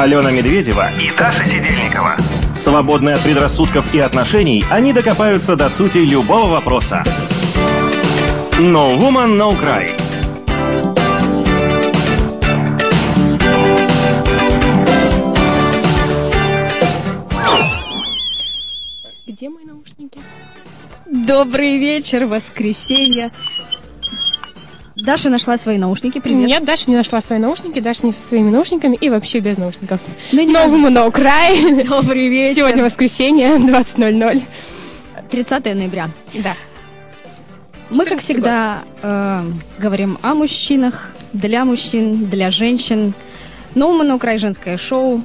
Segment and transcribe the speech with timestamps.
[0.00, 2.14] Алена Медведева и Даша Сидельникова.
[2.54, 7.02] Свободны от предрассудков и отношений, они докопаются до сути любого вопроса.
[8.60, 9.90] No Woman, No Cry.
[19.26, 20.20] Где мои наушники?
[21.06, 23.32] Добрый вечер, воскресенье.
[25.08, 26.46] Даша нашла свои наушники, привет.
[26.46, 30.00] Нет, Даша не нашла свои наушники, Даша не со своими наушниками и вообще без наушников.
[30.32, 31.88] Ну, не Новому No Cry.
[31.88, 32.56] Добрый вечер.
[32.56, 34.42] Сегодня воскресенье, 20.00.
[35.30, 36.10] 30 ноября.
[36.34, 36.54] Да.
[37.88, 39.44] Мы, как 14 всегда, э,
[39.78, 43.14] говорим о мужчинах, для мужчин, для женщин.
[43.74, 45.22] Woman, No Cry женское шоу.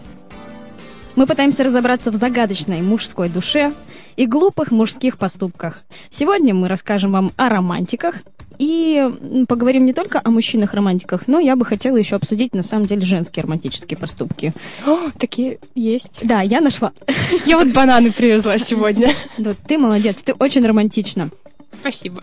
[1.18, 3.74] Мы пытаемся разобраться в загадочной мужской душе
[4.16, 5.82] и глупых мужских поступках.
[6.10, 8.16] Сегодня мы расскажем вам о романтиках
[8.60, 13.06] и поговорим не только о мужчинах-романтиках, но я бы хотела еще обсудить, на самом деле,
[13.06, 14.54] женские романтические поступки.
[14.86, 16.20] О, такие есть.
[16.24, 16.92] Да, я нашла.
[17.46, 19.10] Я вот бананы привезла сегодня.
[19.38, 21.30] Да, ты молодец, ты очень романтична.
[21.74, 22.22] Спасибо.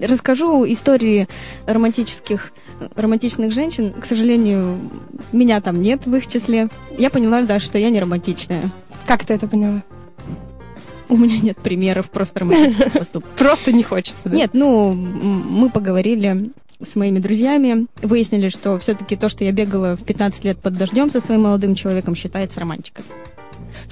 [0.00, 1.28] Расскажу истории
[1.66, 2.52] романтических
[2.96, 3.92] романтичных женщин.
[3.92, 4.78] К сожалению,
[5.32, 6.68] меня там нет в их числе.
[6.98, 8.70] Я поняла, да, что я не романтичная.
[9.06, 9.82] Как ты это поняла?
[11.08, 13.32] У меня нет примеров просто романтических поступков.
[13.36, 14.36] Просто не хочется, да?
[14.36, 20.04] Нет, ну, мы поговорили с моими друзьями, выяснили, что все-таки то, что я бегала в
[20.04, 23.04] 15 лет под дождем со своим молодым человеком, считается романтикой.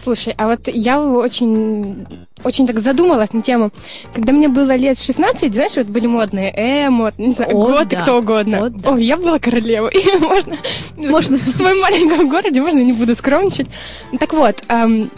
[0.02, 2.06] Слушай, а вот я очень,
[2.44, 3.70] очень так задумалась на тему.
[4.14, 7.96] Когда мне было лет 16, знаешь, вот были модные эмо, не знаю, О, год и
[7.96, 8.02] да.
[8.02, 8.66] кто угодно.
[8.66, 8.90] О, да.
[8.90, 9.92] Ой, я была королевой.
[10.20, 10.56] можно,
[10.96, 11.38] Можно.
[11.38, 13.68] в своем маленьком городе, можно не буду скромничать.
[14.18, 15.10] Так вот, ам,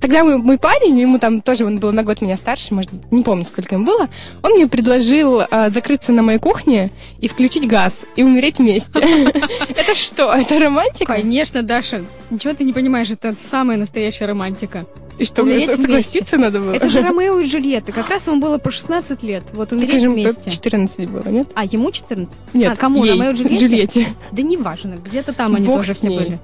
[0.00, 3.22] тогда мой, мой парень, ему там тоже он был на год меня старше, может, не
[3.22, 4.08] помню, сколько ему было,
[4.42, 9.00] он мне предложил а, закрыться на моей кухне и включить газ, и умереть вместе.
[9.68, 11.12] Это что, это романтика?
[11.12, 14.86] Конечно, Даша, ничего ты не понимаешь, это самая настоящая романтика.
[15.18, 16.72] И что, Умереть согласиться надо было?
[16.72, 17.92] Это же Ромео и Джульетта.
[17.92, 19.42] Как раз ему было по 16 лет.
[19.52, 20.50] Вот умереть же вместе.
[20.50, 21.46] 14 было, нет?
[21.54, 22.34] А, ему 14?
[22.54, 23.04] Нет, А, кому?
[23.04, 23.66] ей, Ромео и Джульетте?
[23.66, 24.06] Джульетте.
[24.32, 26.38] Да неважно, где-то там они Бог тоже все были.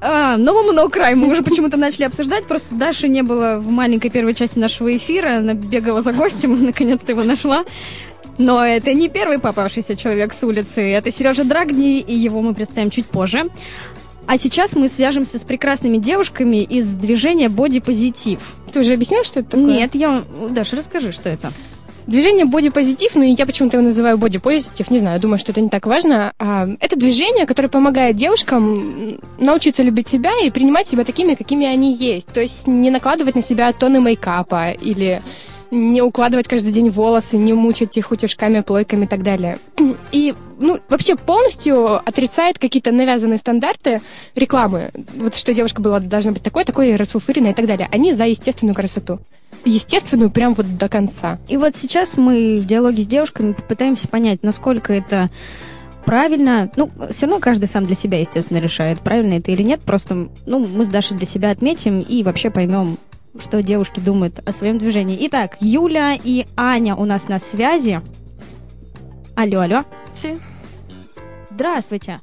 [0.00, 4.10] А, новому No Cry мы уже почему-то начали обсуждать, просто Даши не было в маленькой
[4.10, 7.64] первой части нашего эфира, она бегала за гостем, наконец-то его нашла.
[8.36, 12.90] Но это не первый попавшийся человек с улицы, это Сережа Драгни, и его мы представим
[12.90, 13.44] чуть позже.
[14.26, 18.40] А сейчас мы свяжемся с прекрасными девушками из движения Body Positive.
[18.72, 19.66] Ты уже объяснил, что это такое?
[19.66, 20.24] Нет, я...
[20.50, 21.52] Даша, расскажи, что это.
[22.06, 25.70] Движение бодипозитив, ну и я почему-то его называю бодипозитив, не знаю, думаю, что это не
[25.70, 26.32] так важно.
[26.38, 31.94] А, это движение, которое помогает девушкам научиться любить себя и принимать себя такими, какими они
[31.94, 32.26] есть.
[32.26, 35.22] То есть не накладывать на себя тонны мейкапа или
[35.74, 39.58] не укладывать каждый день волосы, не мучать их утюжками, плойками и так далее.
[40.12, 44.00] И, ну, вообще полностью отрицает какие-то навязанные стандарты
[44.34, 44.90] рекламы.
[45.16, 47.88] Вот что девушка была должна быть такой, такой, расфуфыренной и так далее.
[47.92, 49.18] Они за естественную красоту.
[49.64, 51.38] Естественную прям вот до конца.
[51.48, 55.30] И вот сейчас мы в диалоге с девушками попытаемся понять, насколько это
[56.04, 56.70] правильно.
[56.76, 59.80] Ну, все равно каждый сам для себя, естественно, решает, правильно это или нет.
[59.80, 62.98] Просто, ну, мы с Дашей для себя отметим и вообще поймем,
[63.38, 65.16] что девушки думают о своем движении.
[65.26, 68.00] Итак, Юля и Аня у нас на связи.
[69.36, 69.84] Алло, алло.
[71.50, 72.20] Здравствуйте.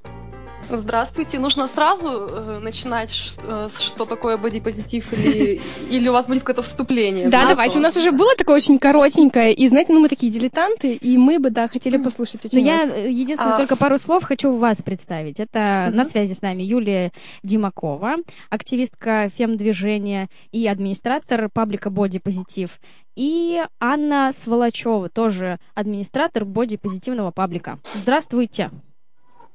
[0.78, 1.40] Здравствуйте.
[1.40, 3.12] Нужно сразу э, начинать,
[3.44, 5.62] э, с- что такое бодипозитив, или,
[5.92, 7.30] или у вас будет какое-то вступление?
[7.30, 7.74] Да, давайте.
[7.74, 7.80] то?
[7.80, 9.54] У нас уже было такое очень коротенькое.
[9.54, 12.78] И знаете, ну мы такие дилетанты, и мы бы, да, хотели послушать очень Но я,
[12.80, 12.92] вас.
[12.92, 13.58] э, единственное, А.
[13.58, 15.40] только пару слов хочу вас представить.
[15.40, 17.12] Это на связи с нами Юлия
[17.44, 18.16] Димакова,
[18.50, 22.80] активистка фем-движения и администратор паблика Боди Позитив.
[23.16, 27.78] И Анна Сволочева, тоже администратор боди позитивного паблика.
[27.94, 28.72] Здравствуйте.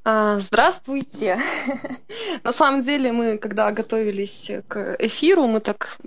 [0.08, 1.40] А, Здравствуйте.
[2.44, 5.98] На самом деле мы, когда готовились к эфиру, мы так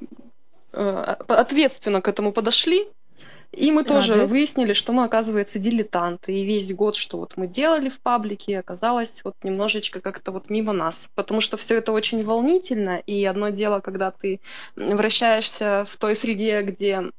[0.72, 2.88] э, ответственно к этому подошли.
[3.52, 6.32] И мы тоже выяснили, что мы, оказывается, дилетанты.
[6.32, 10.72] И весь год, что вот мы делали в паблике, оказалось вот немножечко как-то вот мимо
[10.72, 11.09] нас.
[11.14, 13.00] Потому что все это очень волнительно.
[13.06, 14.40] И одно дело, когда ты
[14.78, 17.12] вращаешься в той среде, где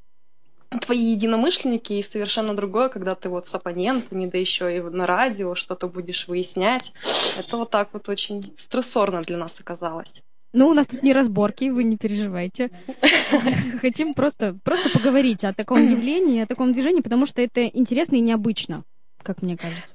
[0.78, 5.54] твои единомышленники, и совершенно другое, когда ты вот с оппонентами, да еще и на радио
[5.54, 6.92] что-то будешь выяснять.
[7.36, 10.22] Это вот так вот очень стрессорно для нас оказалось.
[10.52, 12.70] Ну, у нас тут не разборки, вы не переживайте.
[13.80, 18.20] Хотим просто, просто поговорить о таком явлении, о таком движении, потому что это интересно и
[18.20, 18.84] необычно,
[19.22, 19.94] как мне кажется.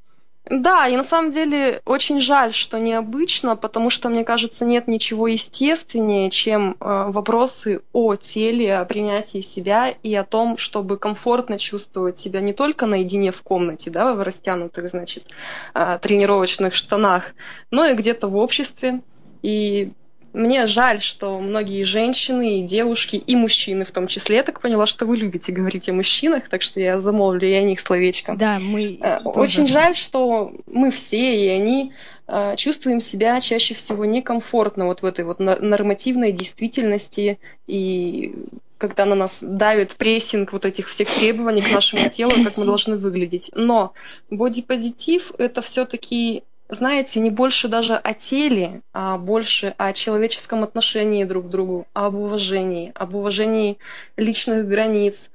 [0.49, 5.27] Да, и на самом деле очень жаль, что необычно, потому что, мне кажется, нет ничего
[5.27, 12.19] естественнее, чем э, вопросы о теле, о принятии себя и о том, чтобы комфортно чувствовать
[12.19, 15.31] себя не только наедине в комнате, да, в растянутых, значит,
[15.73, 17.33] э, тренировочных штанах,
[17.71, 19.01] но и где-то в обществе.
[19.41, 19.93] И
[20.35, 24.85] мне жаль, что многие женщины и девушки, и мужчины в том числе, я так поняла,
[24.85, 28.35] что вы любите говорить о мужчинах, так что я замолвлю и о них словечко.
[28.35, 31.93] Да, мы э, Очень жаль, что мы все и они
[32.27, 38.35] э, чувствуем себя чаще всего некомфортно вот в этой вот нормативной действительности и
[38.77, 42.97] когда на нас давит прессинг вот этих всех требований к нашему телу, как мы должны
[42.97, 43.49] выглядеть.
[43.55, 43.93] Но
[44.29, 51.47] бодипозитив— это все-таки знаете, не больше даже о теле, а больше о человеческом отношении друг
[51.47, 53.77] к другу, об уважении, об уважении
[54.17, 55.31] личных границ.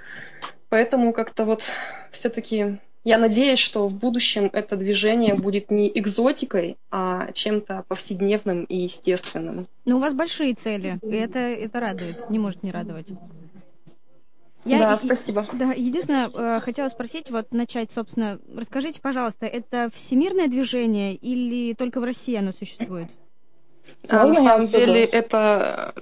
[0.68, 1.64] Поэтому как-то вот
[2.10, 8.76] все-таки я надеюсь, что в будущем это движение будет не экзотикой, а чем-то повседневным и
[8.76, 9.68] естественным.
[9.84, 13.08] Но у вас большие цели, и это, это радует, не может не радовать.
[14.64, 15.46] Я, да, спасибо.
[15.52, 22.00] Да, единственное, э, хотела спросить, вот начать, собственно, расскажите, пожалуйста, это всемирное движение или только
[22.00, 23.08] в России оно существует?
[24.08, 25.94] А, на самом деле это,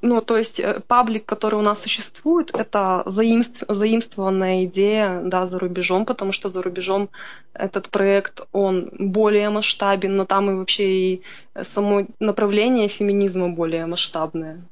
[0.00, 5.58] ну, то есть э, паблик, который у нас существует, это заимств, заимствованная идея, да, за
[5.58, 7.10] рубежом, потому что за рубежом
[7.52, 11.22] этот проект, он более масштабен, но там и вообще и
[11.62, 14.62] само направление феминизма более масштабное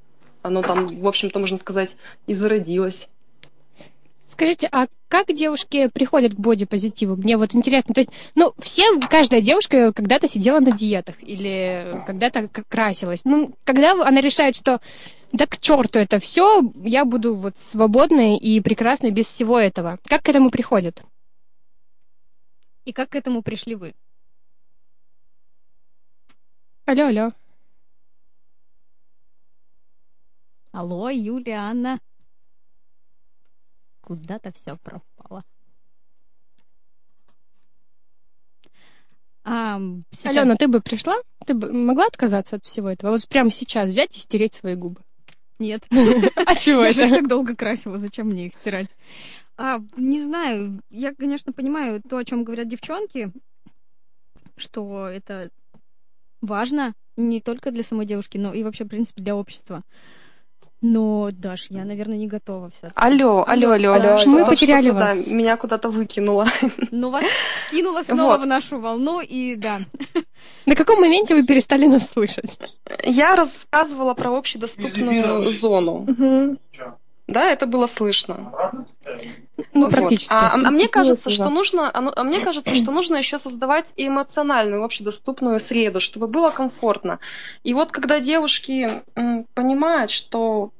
[0.42, 1.96] оно там, в общем-то, можно сказать,
[2.26, 3.08] и зародилось.
[4.32, 7.16] Скажите, а как девушки приходят к бодипозитиву?
[7.16, 7.92] Мне вот интересно.
[7.92, 13.26] То есть, ну, все, каждая девушка когда-то сидела на диетах или когда-то красилась.
[13.26, 14.80] Ну, когда она решает, что
[15.32, 19.98] да к черту это все, я буду вот свободной и прекрасной без всего этого.
[20.06, 21.02] Как к этому приходят?
[22.86, 23.94] И как к этому пришли вы?
[26.86, 27.32] Алло, алло.
[30.72, 32.00] Алло, Юлия, Анна.
[34.00, 35.44] Куда-то все пропало.
[39.44, 39.78] А,
[40.10, 40.36] сейчас...
[40.36, 41.16] Алена, ты бы пришла?
[41.46, 43.10] Ты бы могла отказаться от всего этого?
[43.10, 45.02] Вот прямо сейчас взять и стереть свои губы?
[45.58, 45.86] Нет.
[45.90, 47.02] А чего это?
[47.02, 48.88] Я же так долго красила, зачем мне их стирать?
[49.58, 53.30] А, не знаю, я, конечно, понимаю то, о чем говорят девчонки,
[54.56, 55.50] что это
[56.40, 59.82] важно не только для самой девушки, но и вообще, в принципе, для общества.
[60.82, 62.90] Но, Даш, я, наверное, не готова все.
[62.96, 64.14] Алло, алло, алло, алло.
[64.16, 64.26] алло.
[64.26, 65.24] Мы потеряли вас.
[65.24, 66.48] Да, меня куда-то выкинуло.
[66.90, 67.24] Ну, вас
[67.70, 68.42] кинуло снова вот.
[68.42, 69.80] в нашу волну, и да.
[70.66, 72.58] На каком моменте вы перестали нас слышать?
[73.04, 76.04] Я рассказывала про общедоступную зону.
[76.08, 76.58] Угу.
[77.28, 78.52] Да, это было слышно.
[79.72, 79.92] Ну, вот.
[79.92, 80.32] практически.
[80.32, 84.84] А, а мне кажется, что нужно, а, а мне кажется, что нужно еще создавать эмоциональную,
[84.84, 87.18] общедоступную среду, чтобы было комфортно.
[87.64, 90.70] И вот когда девушки м, понимают, что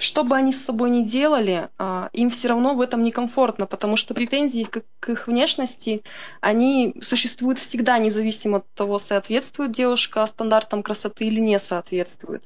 [0.00, 3.96] что бы они с собой ни делали, а, им все равно в этом некомфортно, потому
[3.96, 4.64] что претензии
[5.00, 6.02] к их внешности,
[6.40, 12.44] они существуют всегда, независимо от того, соответствует девушка стандартам красоты или не соответствует.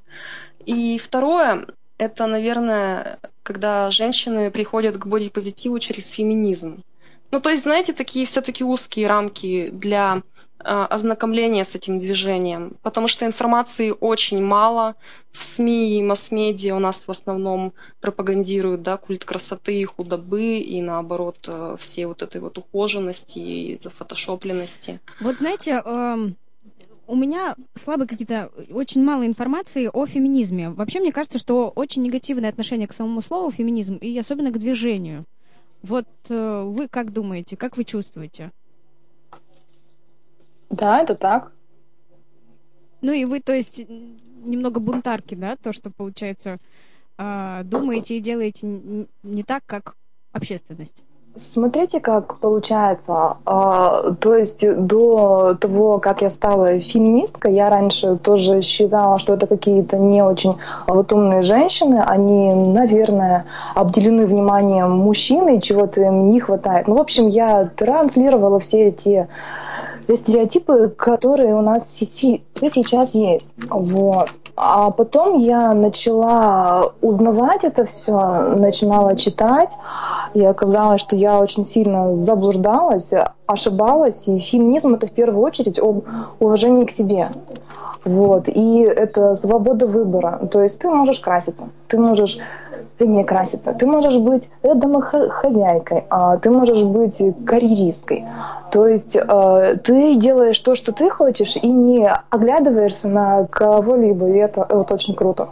[0.65, 1.67] И второе,
[2.03, 6.83] это, наверное, когда женщины приходят к бодипозитиву через феминизм.
[7.31, 13.09] Ну, то есть, знаете, такие все-таки узкие рамки для э, ознакомления с этим движением, потому
[13.09, 14.97] что информации очень мало.
[15.31, 20.83] В СМИ и масс-медиа у нас в основном пропагандируют да, культ красоты и худобы, и
[20.83, 25.01] наоборот, э, все вот этой вот ухоженности и зафотошопленности.
[25.21, 26.17] Вот знаете, э,
[27.13, 30.71] у меня слабо какие-то, очень мало информации о феминизме.
[30.71, 35.27] Вообще, мне кажется, что очень негативное отношение к самому слову феминизм, и особенно к движению.
[35.83, 38.51] Вот э, вы как думаете, как вы чувствуете?
[40.71, 41.53] Да, это так.
[43.03, 43.87] Ну и вы, то есть,
[44.43, 46.61] немного бунтарки, да, то, что, получается,
[47.19, 49.97] э, думаете и делаете не так, как
[50.33, 51.05] общественность.
[51.35, 53.39] Смотрите, как получается.
[53.47, 59.47] А, то есть до того, как я стала феминисткой, я раньше тоже считала, что это
[59.47, 62.03] какие-то не очень вот умные женщины.
[62.05, 66.87] Они, наверное, обделены вниманием мужчины, чего-то им не хватает.
[66.87, 69.27] Ну, в общем, я транслировала все эти
[70.15, 73.55] стереотипы, которые у нас сейчас есть.
[73.71, 74.29] Вот.
[74.55, 78.19] А потом я начала узнавать это все,
[78.55, 79.77] начинала читать,
[80.35, 83.13] и оказалось, что я очень сильно заблуждалась,
[83.47, 86.05] ошибалась, и феминизм это в первую очередь об
[86.39, 87.31] уважении к себе.
[88.05, 88.49] Вот.
[88.49, 90.49] И это свобода выбора.
[90.51, 92.39] То есть ты можешь краситься, ты можешь
[92.99, 98.25] не краситься, ты можешь быть домохозяйкой, а ты можешь быть карьеристкой.
[98.71, 104.37] То есть э, ты делаешь то, что ты хочешь, и не оглядываешься на кого-либо, и
[104.37, 105.49] это вот очень круто.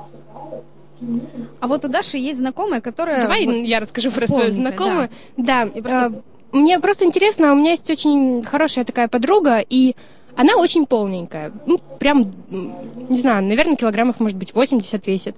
[1.60, 3.22] А вот у Даши есть знакомая, которая...
[3.22, 5.08] Давай вот я расскажу про свою знакомую.
[5.36, 5.70] Да, да.
[5.80, 6.12] Просто...
[6.14, 6.20] Э,
[6.52, 9.94] мне просто интересно, у меня есть очень хорошая такая подруга, и
[10.40, 11.52] она очень полненькая.
[11.66, 15.36] Ну, прям, не знаю, наверное, килограммов, может быть, 80 весит.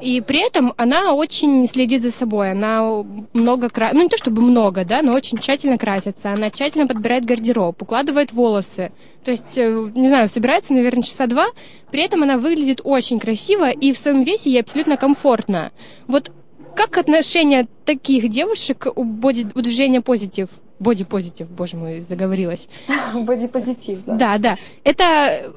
[0.00, 2.52] И при этом она очень следит за собой.
[2.52, 3.96] Она много красится.
[3.96, 6.30] Ну, не то чтобы много, да, но очень тщательно красится.
[6.30, 8.92] Она тщательно подбирает гардероб, укладывает волосы.
[9.24, 11.46] То есть, э, не знаю, собирается, наверное, часа два.
[11.90, 15.72] При этом она выглядит очень красиво, и в своем весе ей абсолютно комфортно.
[16.06, 16.30] Вот
[16.76, 20.48] как отношение таких девушек у, боди, у движения позитив?
[20.84, 22.68] Боди-позитив, боже мой, заговорилась.
[23.14, 24.14] Боди-позитив, да.
[24.14, 24.58] Да, да.
[24.84, 25.04] Это,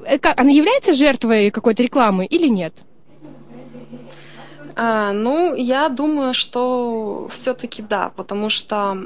[0.06, 2.74] это как, она является жертвой какой-то рекламы или нет?
[4.74, 8.96] А, ну, я думаю, что все-таки да, потому что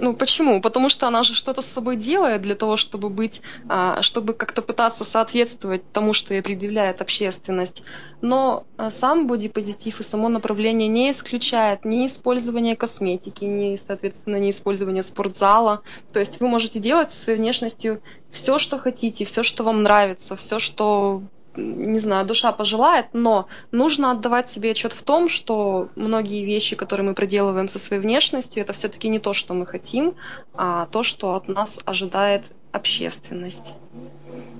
[0.00, 0.60] ну почему?
[0.60, 4.62] Потому что она же что-то с собой делает для того, чтобы быть, а, чтобы как-то
[4.62, 7.82] пытаться соответствовать тому, что ей предъявляет общественность.
[8.20, 14.50] Но а, сам бодипозитив и само направление не исключает ни использование косметики, ни, соответственно, не
[14.50, 15.82] использование спортзала.
[16.12, 20.36] То есть вы можете делать со своей внешностью все, что хотите, все, что вам нравится,
[20.36, 21.22] все, что
[21.56, 27.06] не знаю, душа пожелает, но нужно отдавать себе отчет в том, что многие вещи, которые
[27.06, 30.14] мы проделываем со своей внешностью, это все-таки не то, что мы хотим,
[30.54, 33.74] а то, что от нас ожидает общественность.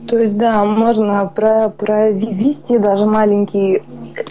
[0.08, 3.82] То есть, да, можно про провести даже маленький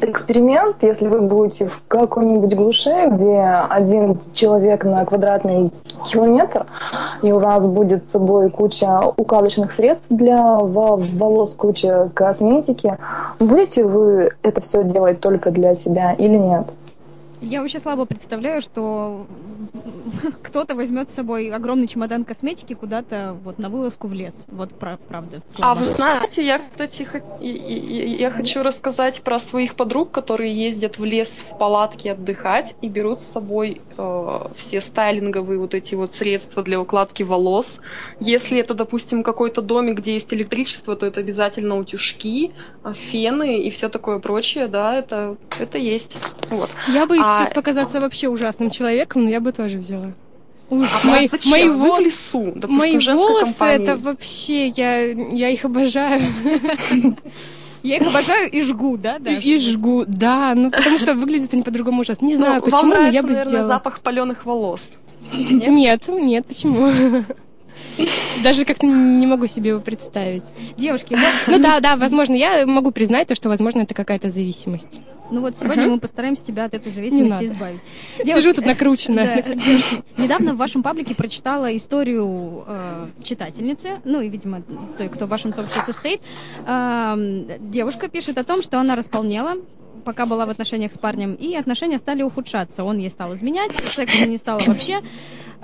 [0.01, 5.71] эксперимент, если вы будете в какой-нибудь глуше, где один человек на квадратный
[6.05, 6.65] километр,
[7.21, 12.97] и у вас будет с собой куча укладочных средств для волос, куча косметики,
[13.39, 16.67] будете вы это все делать только для себя или нет?
[17.45, 19.27] Я вообще слабо представляю, что
[20.41, 24.33] кто-то возьмет с собой огромный чемодан косметики куда-то вот на вылазку в лес.
[24.47, 25.41] Вот правда.
[25.53, 25.71] Слабо.
[25.71, 27.07] А вы знаете, я, кстати,
[27.41, 33.21] я хочу рассказать про своих подруг, которые ездят в лес в палатке отдыхать и берут
[33.21, 33.81] с собой
[34.55, 37.79] все стайлинговые вот эти вот средства для укладки волос.
[38.19, 42.51] Если это, допустим, какой-то домик, где есть электричество, то это обязательно утюжки,
[42.83, 46.17] э, фены и все такое прочее, да, это, это есть.
[46.49, 46.69] Вот.
[46.87, 47.39] Я бы а...
[47.39, 50.13] сейчас показаться вообще ужасным человеком, но я бы тоже взяла.
[50.69, 51.51] Уж, а мои, зачем?
[51.51, 53.83] мои Вы в лесу, допустим, мои волосы компании.
[53.83, 56.23] это вообще, я, я их обожаю.
[57.85, 59.39] Я их обожаю и жгу, да, даже?
[59.41, 62.25] И, и жгу, да, ну потому что выглядят они по-другому ужасно.
[62.25, 63.67] Не знаю, ну, почему, вам нравится, но я бы наверное, сделала.
[63.67, 64.89] запах паленых волос.
[65.31, 66.91] Нет, нет, нет почему?
[68.43, 70.43] Даже как-то не могу себе его представить.
[70.77, 71.17] Девушки,
[71.47, 74.99] ну да, да, возможно, я могу признать то, что, возможно, это какая-то зависимость.
[75.31, 77.79] Ну вот сегодня мы постараемся тебя от этой зависимости избавить.
[78.23, 79.43] Девушки, Сижу тут накрученная.
[79.43, 84.61] Да, недавно в вашем паблике прочитала историю э, читательницы, ну и, видимо,
[84.97, 86.21] той, кто в вашем сообществе состоит.
[86.67, 89.55] Э, девушка пишет о том, что она располнела,
[90.03, 92.83] пока была в отношениях с парнем, и отношения стали ухудшаться.
[92.83, 95.01] Он ей стал изменять, секса не стало вообще.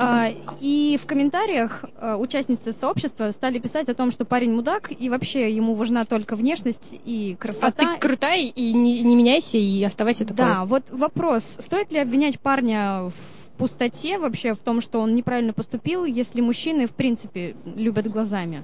[0.01, 0.29] А,
[0.60, 5.53] и в комментариях а, участницы сообщества стали писать о том, что парень мудак, и вообще
[5.53, 7.67] ему важна только внешность и красота.
[7.67, 10.38] А ты крутая, и не, не меняйся, и оставайся такой.
[10.38, 13.13] Да, вот вопрос, стоит ли обвинять парня в
[13.58, 18.63] пустоте вообще, в том, что он неправильно поступил, если мужчины, в принципе, любят глазами?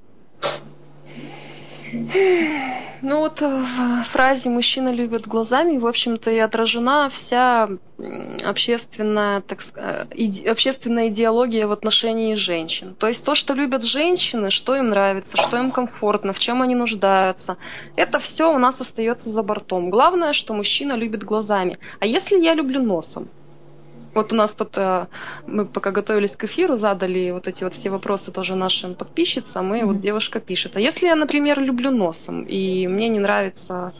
[3.01, 7.69] Ну вот в фразе «мужчина любит глазами», в общем-то, и отражена вся
[8.43, 12.95] общественная, так сказать, иде, общественная идеология в отношении женщин.
[12.95, 16.75] То есть то, что любят женщины, что им нравится, что им комфортно, в чем они
[16.75, 17.57] нуждаются,
[17.95, 19.89] это все у нас остается за бортом.
[19.89, 21.77] Главное, что мужчина любит глазами.
[21.99, 23.29] А если я люблю носом?
[24.17, 25.05] Вот у нас тут, э,
[25.45, 29.77] мы пока готовились к эфиру, задали вот эти вот все вопросы тоже нашим подписчицам, и
[29.77, 29.85] mm-hmm.
[29.85, 33.93] вот девушка пишет, а если я, например, люблю носом, и мне не нравится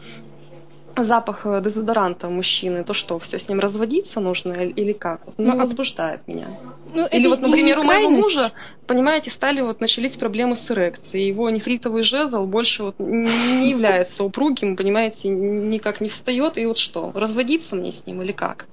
[0.96, 5.20] запах э, дезодоранта мужчины, то что, все с ним разводиться нужно или как?
[5.36, 6.48] Ну, не а возбуждает меня.
[6.94, 8.50] Ну, или вот, например, у моего мужа,
[8.88, 11.28] понимаете, стали вот начались проблемы с эрекцией.
[11.28, 16.58] Его нефритовый жезл больше вот не является упругим, понимаете, никак не встает.
[16.58, 18.66] И вот что, разводиться мне с ним или как?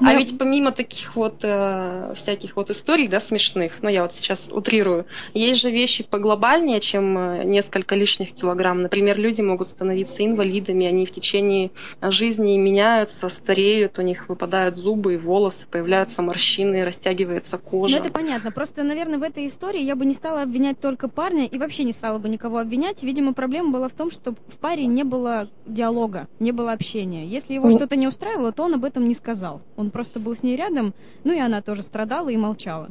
[0.00, 0.14] А да.
[0.14, 5.06] ведь помимо таких вот э, всяких вот историй, да, смешных, ну я вот сейчас утрирую,
[5.32, 8.82] есть же вещи поглобальнее, чем э, несколько лишних килограмм.
[8.82, 11.70] Например, люди могут становиться инвалидами, они в течение
[12.02, 17.96] жизни меняются, стареют, у них выпадают зубы и волосы, появляются морщины, растягивается кожа.
[17.96, 18.50] Ну это понятно.
[18.50, 21.92] Просто, наверное, в этой истории я бы не стала обвинять только парня и вообще не
[21.92, 23.02] стала бы никого обвинять.
[23.02, 27.26] Видимо, проблема была в том, что в паре не было диалога, не было общения.
[27.26, 29.62] Если его что-то не устраивало, то он об этом не сказал.
[29.76, 30.94] Он просто был с ней рядом,
[31.24, 32.90] ну и она тоже страдала и молчала.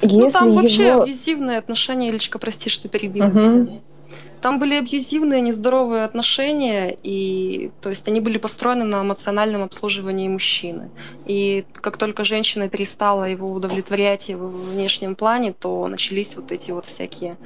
[0.00, 1.02] Если ну там вообще его...
[1.02, 3.82] абьюзивные отношения, Ильичка, прости, что перебила угу.
[4.40, 10.88] Там были абьюзивные, нездоровые отношения, и то есть они были построены на эмоциональном обслуживании мужчины.
[11.26, 16.86] И как только женщина перестала его удовлетворять в внешнем плане, то начались вот эти вот
[16.86, 17.36] всякие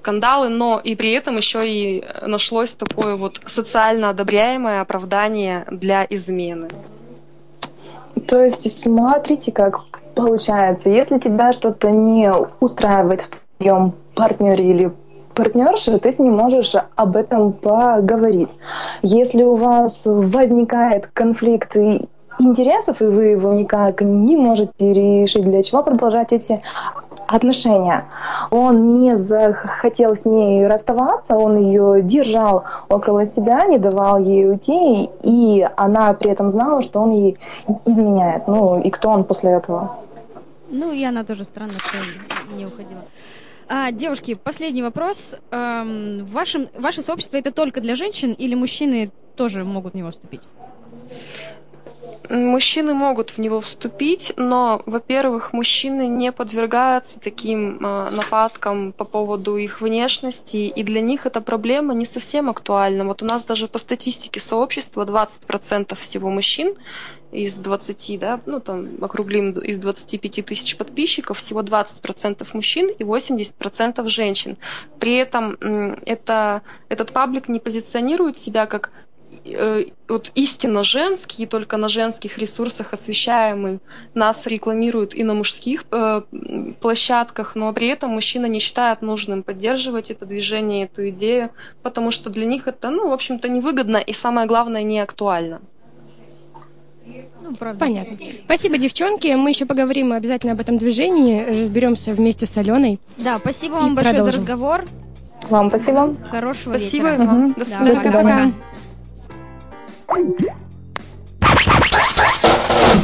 [0.00, 6.68] скандалы, но и при этом еще и нашлось такое вот социально одобряемое оправдание для измены.
[8.28, 9.80] То есть смотрите, как
[10.14, 14.92] получается, если тебя что-то не устраивает в твоем партнере или
[15.40, 18.50] партнерши, ты с ним можешь об этом поговорить.
[19.00, 21.74] Если у вас возникает конфликт
[22.38, 26.60] интересов, и вы его никак не можете решить, для чего продолжать эти
[27.26, 28.04] отношения.
[28.50, 35.08] Он не захотел с ней расставаться, он ее держал около себя, не давал ей уйти,
[35.22, 37.38] и она при этом знала, что он ей
[37.86, 38.46] изменяет.
[38.46, 39.96] Ну и кто он после этого?
[40.68, 41.96] Ну и она тоже странно, что
[42.56, 43.02] не уходила.
[43.72, 45.36] А, девушки, последний вопрос.
[45.52, 50.40] Эм, вашем, ваше сообщество это только для женщин или мужчины тоже могут в него вступить?
[52.28, 59.56] Мужчины могут в него вступить, но, во-первых, мужчины не подвергаются таким э, нападкам по поводу
[59.56, 63.04] их внешности, и для них эта проблема не совсем актуальна.
[63.04, 66.74] Вот у нас даже по статистике сообщества 20% всего мужчин
[67.32, 74.06] из 20, да, ну там округлим из 25 тысяч подписчиков, всего 20% мужчин и 80%
[74.08, 74.56] женщин.
[74.98, 75.54] При этом
[76.06, 78.90] это, этот паблик не позиционирует себя как
[79.44, 83.80] Э, вот истинно женский, только на женских ресурсах освещаемый,
[84.14, 86.22] нас рекламируют и на мужских э,
[86.80, 91.50] площадках, но при этом мужчина не считает нужным поддерживать это движение, эту идею,
[91.82, 95.62] потому что для них это, ну, в общем-то, невыгодно и, самое главное, не актуально.
[97.42, 98.16] Ну, Понятно.
[98.44, 99.34] Спасибо, девчонки.
[99.34, 102.98] Мы еще поговорим обязательно об этом движении, разберемся вместе с Аленой.
[103.16, 104.32] Да, спасибо вам большое продолжим.
[104.32, 104.84] за разговор.
[105.48, 106.16] Вам спасибо.
[106.30, 107.16] Хорошего спасибо вечера.
[107.16, 107.52] Спасибо вам.
[107.54, 107.94] До свидания.
[107.94, 108.52] До свидания.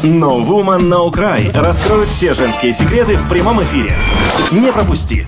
[0.02, 3.96] No Woman No Cry раскроет все женские секреты в прямом эфире.
[4.52, 5.26] Не пропусти.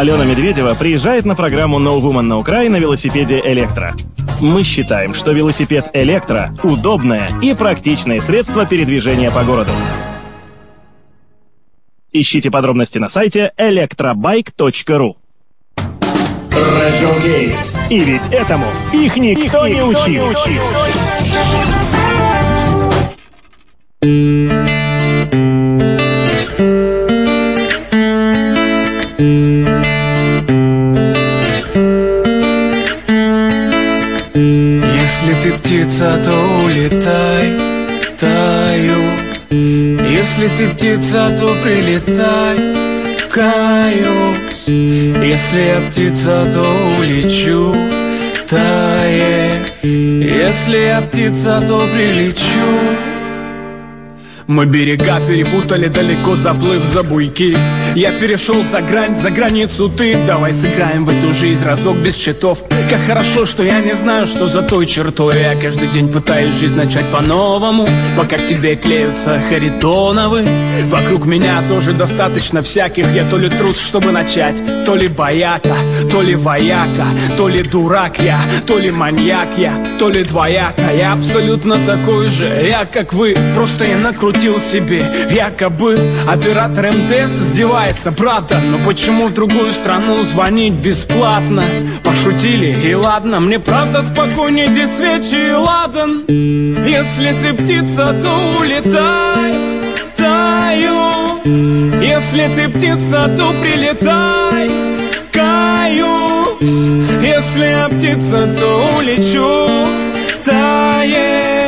[0.00, 3.92] Алена Медведева приезжает на программу No Woman No Cry на велосипеде «Электро».
[4.40, 9.72] Мы считаем, что велосипед «Электро»— удобное и практичное средство передвижения по городу.
[12.12, 15.16] Ищите подробности на сайте electrobike.ru
[17.90, 20.24] И ведь этому их никто, их не учил.
[20.24, 20.30] Не
[24.00, 24.89] учил.
[38.20, 42.56] Таю если ты птица, то прилетай,
[43.30, 46.64] каюсь Если я птица, то
[47.00, 47.74] улечу,
[48.48, 53.09] таешь Если я птица, то прилечу
[54.50, 57.56] мы берега перепутали, далеко заплыв за буйки.
[57.94, 60.16] Я перешел за грань, за границу ты.
[60.26, 64.48] Давай сыграем в эту жизнь разок без счетов Как хорошо, что я не знаю, что
[64.48, 65.40] за той чертой.
[65.40, 67.86] Я каждый день пытаюсь жизнь начать по-новому.
[68.16, 70.44] Пока к тебе клеются харитоновы.
[70.86, 73.06] Вокруг меня тоже достаточно всяких.
[73.14, 75.76] Я то ли трус, чтобы начать То ли бояка,
[76.10, 80.90] то ли вояка То ли дурак я, то ли маньяк я То ли двояка.
[80.92, 85.04] Я абсолютно такой же, я как вы Просто я накрутил накрутил себе.
[85.30, 85.98] Якобы
[86.28, 88.58] оператор МТС издевается, правда.
[88.58, 91.62] Но почему в другую страну звонить бесплатно?
[92.02, 96.24] Пошутили, и ладно Мне правда спокойнее, где свечи и ладан?
[96.28, 99.52] Если ты птица, то улетай
[100.16, 104.70] Таю Если ты птица, то прилетай
[105.32, 106.90] Каюсь.
[107.22, 109.80] Если я птица, то улечу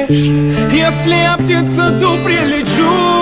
[0.07, 3.22] Таешь Если я птица, то прилечу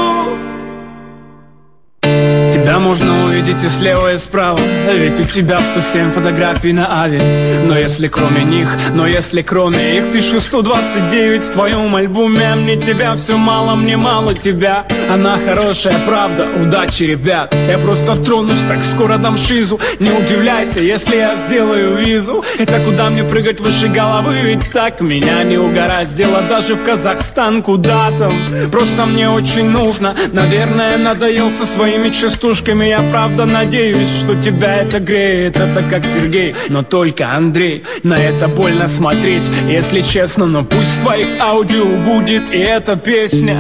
[2.81, 4.59] можно увидеть и слева, и справа.
[4.93, 7.21] Ведь у тебя 107 фотографий на Ави.
[7.65, 13.37] Но если кроме них, но если кроме их 1129 в твоем альбоме мне тебя все
[13.37, 14.87] мало, мне мало тебя.
[15.11, 17.55] Она хорошая, правда, удачи, ребят.
[17.69, 19.79] Я просто тронусь, так скоро дам шизу.
[19.99, 22.43] Не удивляйся, если я сделаю визу.
[22.57, 24.41] Хотя куда мне прыгать выше головы?
[24.41, 28.33] Ведь так меня не угораздило Даже в Казахстан куда там
[28.73, 30.15] Просто мне очень нужно.
[30.33, 35.57] Наверное, надоел со своими частушками игрушками Я правда надеюсь, что тебя это греет.
[35.57, 37.85] Это как Сергей, но только Андрей.
[38.03, 40.47] На это больно смотреть, если честно.
[40.47, 43.57] Но пусть в твоих аудио будет и эта песня.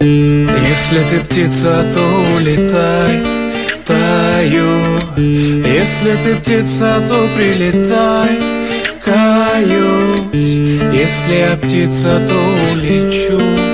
[0.00, 3.22] Если ты птица, то улетай,
[3.84, 4.82] таю.
[5.16, 8.52] Если ты птица, то прилетай
[9.52, 10.58] боюсь
[10.92, 13.71] Если я птица, то улечу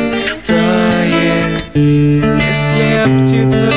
[1.74, 3.67] Если я птица,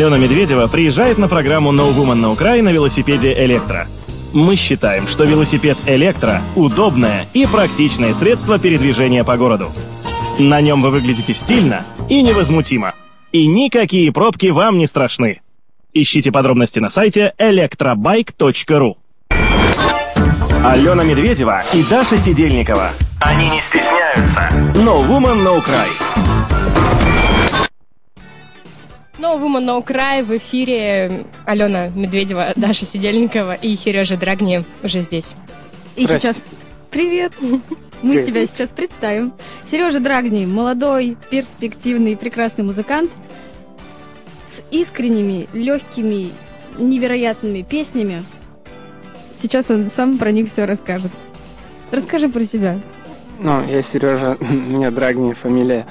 [0.00, 3.86] Алена Медведева приезжает на программу No Woman No Cry на велосипеде «Электро».
[4.32, 9.66] Мы считаем, что велосипед «Электро»— удобное и практичное средство передвижения по городу.
[10.38, 12.94] На нем вы выглядите стильно и невозмутимо.
[13.30, 15.42] И никакие пробки вам не страшны.
[15.92, 18.94] Ищите подробности на сайте electrobike.ru
[20.64, 22.88] Алена Медведева и Даша Сидельникова.
[23.20, 24.48] Они не стесняются.
[24.76, 26.79] No Woman No Cry.
[29.20, 35.34] No Woman No Cry в эфире Алена Медведева, Даша Сидельникова и Сережа Драгни уже здесь.
[35.94, 36.32] И Здрасте.
[36.32, 36.48] сейчас...
[36.90, 37.34] Привет!
[37.40, 38.26] Мы Привет.
[38.26, 39.34] тебя сейчас представим.
[39.66, 43.10] Сережа Драгни, молодой, перспективный, прекрасный музыкант
[44.46, 46.30] с искренними, легкими,
[46.78, 48.22] невероятными песнями.
[49.40, 51.12] Сейчас он сам про них все расскажет.
[51.90, 52.80] Расскажи про себя.
[53.38, 55.86] Ну, я Сережа, у меня Драгни фамилия.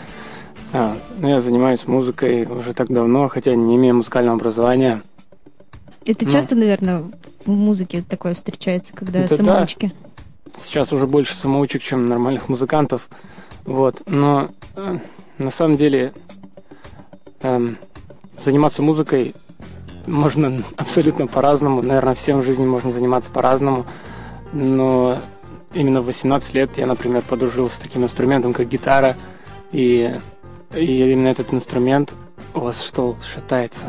[0.71, 5.01] А, ну, я занимаюсь музыкой уже так давно, хотя не имею музыкального образования.
[6.05, 6.31] Это Ну.
[6.31, 7.03] часто, наверное,
[7.45, 9.43] в музыке такое встречается, когда Это да.
[9.43, 9.91] самоучки.
[10.57, 13.09] Сейчас уже больше самоучек, чем нормальных музыкантов.
[13.65, 14.03] Вот.
[14.07, 14.99] Но э,
[15.37, 16.11] на самом деле
[17.41, 17.77] эм,
[18.37, 19.35] заниматься музыкой
[20.05, 21.81] можно абсолютно по-разному.
[21.81, 23.85] Наверное, всем в жизни можно заниматься по-разному.
[24.53, 25.17] Но
[25.73, 29.15] именно в 18 лет я, например, подружился с таким инструментом, как гитара.
[29.71, 30.11] И,
[30.75, 32.13] и именно этот инструмент
[32.53, 33.87] у вас что, шатается?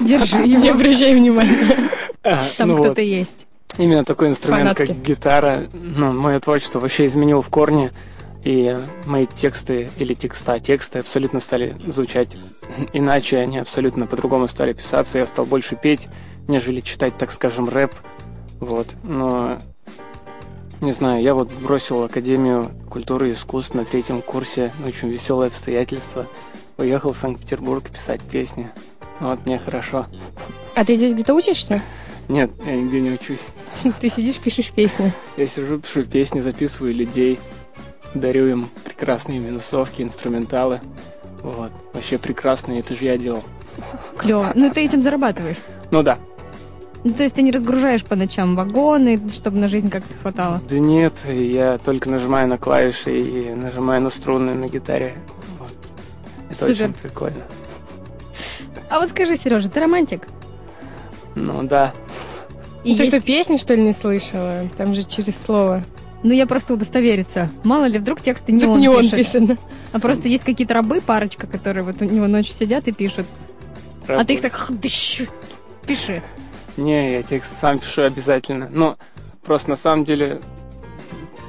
[0.00, 0.74] Держи Не его.
[0.74, 1.90] обращай внимания.
[2.22, 3.46] А, Там ну кто-то есть.
[3.78, 7.92] именно такой инструмент, как гитара, ну, мое творчество вообще изменил в корне.
[8.42, 8.76] И
[9.06, 12.36] мои тексты или текста, тексты абсолютно стали звучать
[12.92, 15.16] иначе, они абсолютно по-другому стали писаться.
[15.18, 16.08] Я стал больше петь,
[16.46, 17.92] нежели читать, так скажем, рэп.
[18.60, 18.88] Вот.
[19.02, 19.58] Но
[20.84, 26.26] не знаю, я вот бросил Академию культуры и искусств на третьем курсе, очень веселое обстоятельство.
[26.76, 28.70] Уехал в Санкт-Петербург писать песни.
[29.18, 30.06] Вот мне хорошо.
[30.74, 31.82] А ты здесь где-то учишься?
[32.28, 33.46] Нет, я нигде не учусь.
[34.00, 35.12] Ты сидишь, пишешь песни.
[35.36, 37.38] Я сижу, пишу песни, записываю людей,
[38.14, 40.80] дарю им прекрасные минусовки, инструменталы.
[41.42, 41.70] Вот.
[41.92, 43.44] Вообще прекрасные, это же я делал.
[44.16, 44.52] Клево.
[44.54, 45.58] Ну, ты этим зарабатываешь.
[45.90, 46.18] Ну да.
[47.04, 50.62] Ну, то есть ты не разгружаешь по ночам вагоны, чтобы на жизнь как-то хватало.
[50.68, 55.14] Да нет, я только нажимаю на клавиши и нажимаю на струны на гитаре.
[55.58, 55.68] Вот.
[56.50, 56.84] Это Супер.
[56.86, 57.42] очень прикольно.
[58.88, 60.28] А вот скажи, Сережа, ты романтик?
[61.34, 61.92] Ну да.
[62.84, 64.68] И Ты есть- что, песни, что ли, не слышала?
[64.76, 65.82] Там же через слово.
[66.22, 67.50] Ну, я просто удостовериться.
[67.64, 69.16] Мало ли, вдруг тексты не Так он не он пишет.
[69.16, 69.44] пишет.
[69.46, 69.56] да.
[69.92, 73.26] А просто есть какие-то рабы, парочка, которые вот у него ночью сидят и пишут.
[74.08, 75.22] А ты их так хдыщ,
[75.86, 76.22] пиши.
[76.76, 78.68] Не, я текст сам пишу обязательно.
[78.70, 78.96] Ну,
[79.42, 80.40] просто на самом деле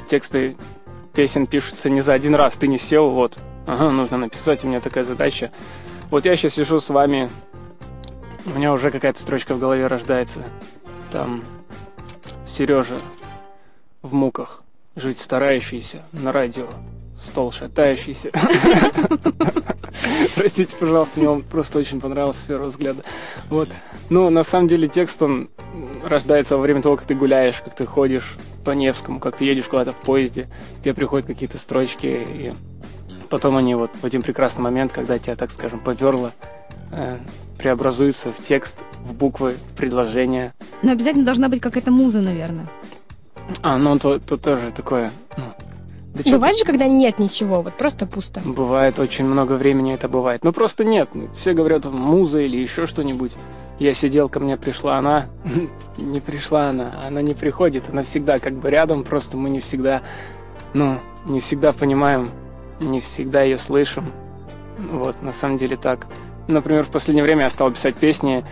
[0.08, 0.56] тексты
[1.14, 2.56] песен пишутся не за один раз.
[2.56, 5.52] Ты не сел, вот, ага, нужно написать, у меня такая задача.
[6.12, 7.30] Вот я сейчас сижу с вами,
[8.46, 10.44] у меня уже какая-то строчка в голове рождается.
[11.12, 11.44] Там
[12.46, 12.98] Сережа
[14.02, 14.64] в муках,
[14.96, 16.68] жить старающийся, на радио,
[17.36, 18.32] стол шатающийся.
[20.36, 23.04] Простите, пожалуйста, мне он просто очень понравился с первого взгляда.
[23.50, 23.68] Вот.
[24.10, 25.50] Ну, на самом деле, текст, он
[26.06, 29.66] рождается во время того, как ты гуляешь, как ты ходишь по Невскому, как ты едешь
[29.66, 30.48] куда-то в поезде,
[30.82, 32.54] тебе приходят какие-то строчки, и
[33.30, 36.32] потом они вот в один прекрасный момент, когда тебя, так скажем, поперло,
[36.94, 37.18] э,
[37.58, 40.54] преобразуются в текст, в буквы, в предложения.
[40.84, 42.70] Но обязательно должна быть какая-то муза, наверное.
[43.62, 45.12] А, ну, то, то тоже такое...
[45.36, 45.44] Ну,
[46.16, 48.42] да Бывает же, когда нет ничего, вот просто пусто.
[48.46, 50.44] Бывает, очень много времени это бывает.
[50.46, 51.10] Ну просто нет.
[51.36, 53.34] Все говорят, муза или еще что-нибудь.
[53.80, 55.28] Я сидел, ко мне пришла она.
[55.98, 56.94] Не пришла она.
[57.06, 57.90] Она не приходит.
[57.90, 59.04] Она всегда как бы рядом.
[59.04, 60.02] Просто мы не всегда,
[60.74, 62.32] ну, не всегда понимаем,
[62.82, 64.12] не всегда ее слышим.
[64.78, 66.08] Вот, на самом деле так.
[66.48, 68.44] Например, в последнее время я стал писать песни.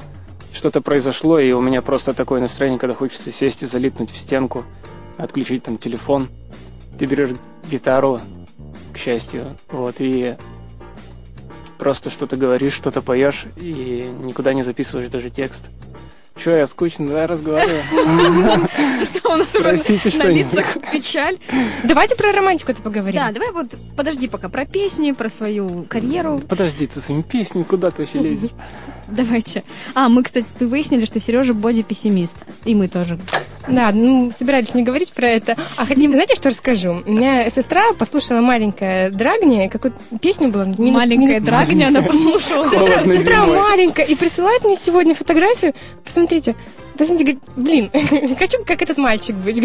[0.54, 4.64] Что-то произошло, и у меня просто такое настроение, когда хочется сесть и залипнуть в стенку,
[5.18, 6.30] отключить там телефон.
[6.98, 7.32] Ты берешь
[7.70, 8.22] гитару,
[8.94, 10.36] к счастью, вот, и
[11.78, 15.70] просто что-то говоришь, что-то поешь, и никуда не записываешь даже текст.
[16.44, 17.84] Че, я скучно, да, разговариваю?
[19.06, 21.38] Что у нас Спросите на лицах печаль.
[21.84, 23.16] Давайте про романтику-то поговорим.
[23.20, 26.42] Да, давай вот подожди пока про песни, про свою карьеру.
[26.48, 28.50] Подожди, со своими песнями куда ты вообще лезешь?
[29.08, 29.64] Давайте.
[29.94, 32.36] А, мы, кстати, выяснили, что Сережа боди-пессимист.
[32.66, 33.20] И мы тоже.
[33.68, 35.56] Да, ну, собирались не говорить про это.
[35.78, 37.04] А хотим, знаете, что расскажу?
[37.06, 40.64] У меня сестра послушала маленькая Драгни, какую песню было?
[40.64, 42.68] Минус- Маленькая минус- Драгня, она послушала.
[42.68, 45.74] Сестра, сестра маленькая и присылает мне сегодня фотографию.
[46.42, 46.56] Посмотрите.
[46.98, 49.62] Посмотрите, говорит, блин, хочу как этот мальчик быть.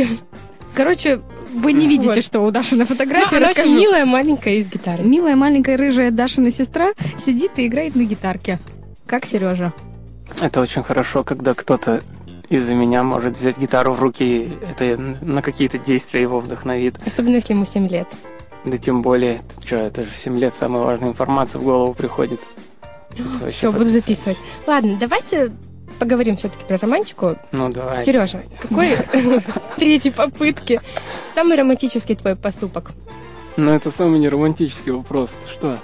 [0.75, 1.21] Короче,
[1.55, 2.25] вы не видите, Вот.
[2.25, 3.37] что у Даши на Ну, фотографии.
[3.37, 3.79] она очень Расскажу.
[3.81, 5.05] милая, маленькая и с гитарой.
[5.07, 6.91] Милая маленькая рыжая Дашина сестра
[7.25, 8.59] сидит и играет на гитарке.
[9.07, 9.73] Как Сережа.
[10.41, 12.03] Это очень хорошо, когда кто-то
[12.51, 16.95] из-за меня может взять гитару в руки, это на какие-то действия его вдохновит.
[17.07, 18.07] Особенно, если ему 7 лет.
[18.65, 22.41] Да тем более, что, это же в 7 лет самая важная информация в голову приходит.
[23.51, 24.39] Все, буду записывать.
[24.67, 25.51] Ладно, давайте
[25.99, 27.37] поговорим все-таки про романтику.
[27.53, 28.05] Ну, давай.
[28.05, 28.97] Сережа, какой
[29.55, 30.81] с третьей попытки
[31.35, 32.93] самый романтический твой поступок?
[33.57, 35.31] Ну, это самый неромантический вопрос.
[35.31, 35.79] Ты что?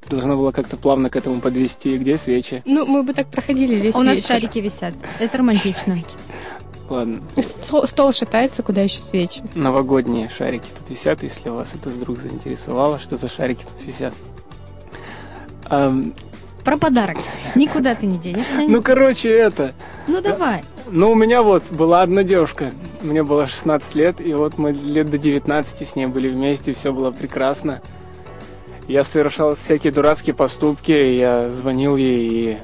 [0.00, 1.98] Ты должна была как-то плавно к этому подвести.
[1.98, 2.62] Где свечи?
[2.64, 4.28] Ну, мы бы так проходили весь у нас вечер.
[4.28, 4.94] шарики висят.
[5.18, 5.98] Это романтично.
[6.88, 9.42] Ладно, Стол, стол шатается, куда еще свечи?
[9.54, 14.12] новогодние шарики тут висят, если вас это вдруг заинтересовало, что за шарики тут висят.
[16.64, 17.16] Про подарок.
[17.54, 18.62] Никуда ты не денешься.
[18.66, 19.74] ну, короче, это...
[20.06, 20.64] Ну давай.
[20.90, 22.72] Ну, у меня вот была одна девушка.
[23.02, 26.92] Мне было 16 лет, и вот мы лет до 19 с ней были вместе, все
[26.92, 27.80] было прекрасно.
[28.88, 32.58] Я совершал всякие дурацкие поступки, я звонил ей и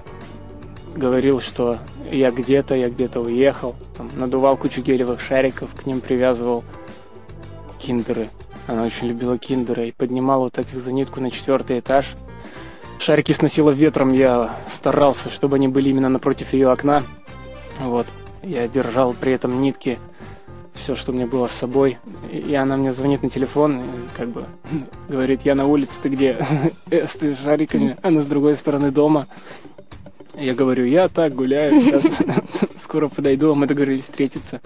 [0.97, 1.79] говорил, что
[2.11, 3.77] я где-то, я где-то уехал.
[3.97, 6.65] Там, надувал кучу гелевых шариков, к ним привязывал
[7.79, 8.29] киндеры.
[8.67, 12.17] Она очень любила киндеры и поднимал вот так их за нитку на четвертый этаж.
[12.99, 17.03] Шарики сносило ветром, я старался, чтобы они были именно напротив ее окна.
[17.81, 18.07] Вот.
[18.43, 19.99] Я держал при этом нитки,
[20.75, 21.99] все, что меня было с собой.
[22.31, 23.83] И она мне звонит на телефон,
[24.17, 24.45] как бы
[25.09, 26.39] говорит, я на улице, ты где?
[26.91, 29.27] «Э, С шариками, она с другой стороны дома.
[30.37, 32.19] Я говорю, я так гуляю, сейчас
[32.77, 34.61] скоро подойду, а мы договорились встретиться.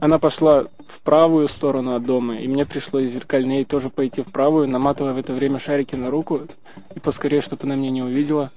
[0.00, 4.26] Она пошла в правую сторону от дома, и мне пришлось зеркально ей тоже пойти в
[4.26, 6.42] правую, наматывая в это время шарики на руку,
[6.94, 8.52] и поскорее, чтобы она меня не увидела.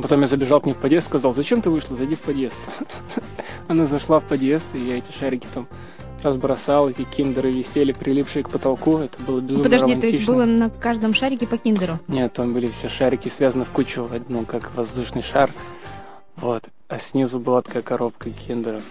[0.00, 2.60] Потом я забежал к ней в подъезд, сказал, зачем ты вышла, зайди в подъезд.
[3.68, 5.66] Она зашла в подъезд, и я эти шарики там
[6.22, 8.98] разбросал, эти киндеры висели, прилипшие к потолку.
[8.98, 10.16] Это было безумно Подожди, то романтично.
[10.16, 11.98] есть было на каждом шарике по киндеру?
[12.08, 15.50] Нет, там были все шарики связаны в кучу, одну, как воздушный шар.
[16.40, 16.64] Вот.
[16.88, 18.82] А снизу была такая коробка киндеров.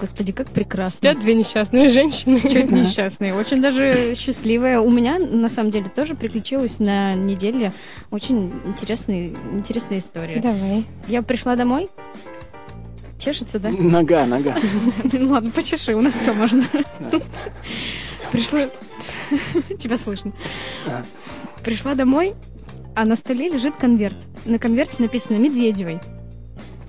[0.00, 0.96] Господи, как прекрасно.
[0.96, 2.40] Спят две несчастные женщины.
[2.40, 4.80] Чуть несчастные, очень даже счастливая.
[4.80, 7.72] У меня, на самом деле, тоже приключилась на неделе
[8.10, 10.40] очень интересная, интересная история.
[10.40, 10.84] Давай.
[11.06, 11.88] Я пришла домой,
[13.18, 13.70] чешется, да?
[13.70, 14.56] Нога, нога.
[15.12, 16.64] Ну ладно, почеши, у нас все можно.
[17.10, 17.20] Да.
[18.32, 18.60] Пришла...
[19.78, 20.32] Тебя слышно.
[21.62, 22.34] Пришла домой,
[22.96, 24.16] а на столе лежит конверт.
[24.44, 26.00] На конверте написано «Медведевой».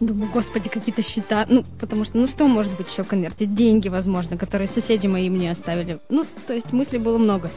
[0.06, 1.46] Думаю, господи, какие-то счета.
[1.48, 3.46] Ну, потому что, ну что может быть еще в конверте?
[3.46, 6.00] Деньги, возможно, которые соседи мои мне оставили.
[6.10, 7.50] Ну, то есть мыслей было много.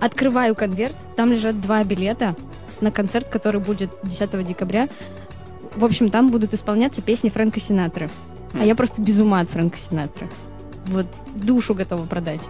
[0.00, 2.34] Открываю конверт, там лежат два билета
[2.80, 4.88] на концерт, который будет 10 декабря.
[5.74, 8.10] В общем, там будут исполняться песни Фрэнка Синатры.
[8.54, 10.28] А я просто без ума от Фрэнка Синатры.
[10.86, 12.48] Вот душу готова продать.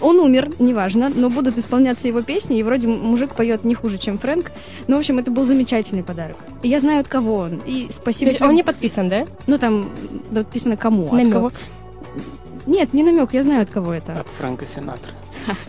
[0.00, 4.18] Он умер, неважно, но будут исполняться его песни, и вроде мужик поет не хуже, чем
[4.18, 4.50] Фрэнк.
[4.86, 6.36] Ну, в общем, это был замечательный подарок.
[6.62, 7.60] И я знаю, от кого он.
[7.66, 8.48] И То спасибо есть тебе.
[8.48, 9.26] он не подписан, да?
[9.46, 9.90] Ну, там
[10.30, 11.06] написано кому.
[11.06, 11.32] от Намёк.
[11.32, 11.52] кого.
[12.66, 14.12] Нет, не намек, я знаю, от кого это.
[14.12, 15.10] От Фрэнка Синатры.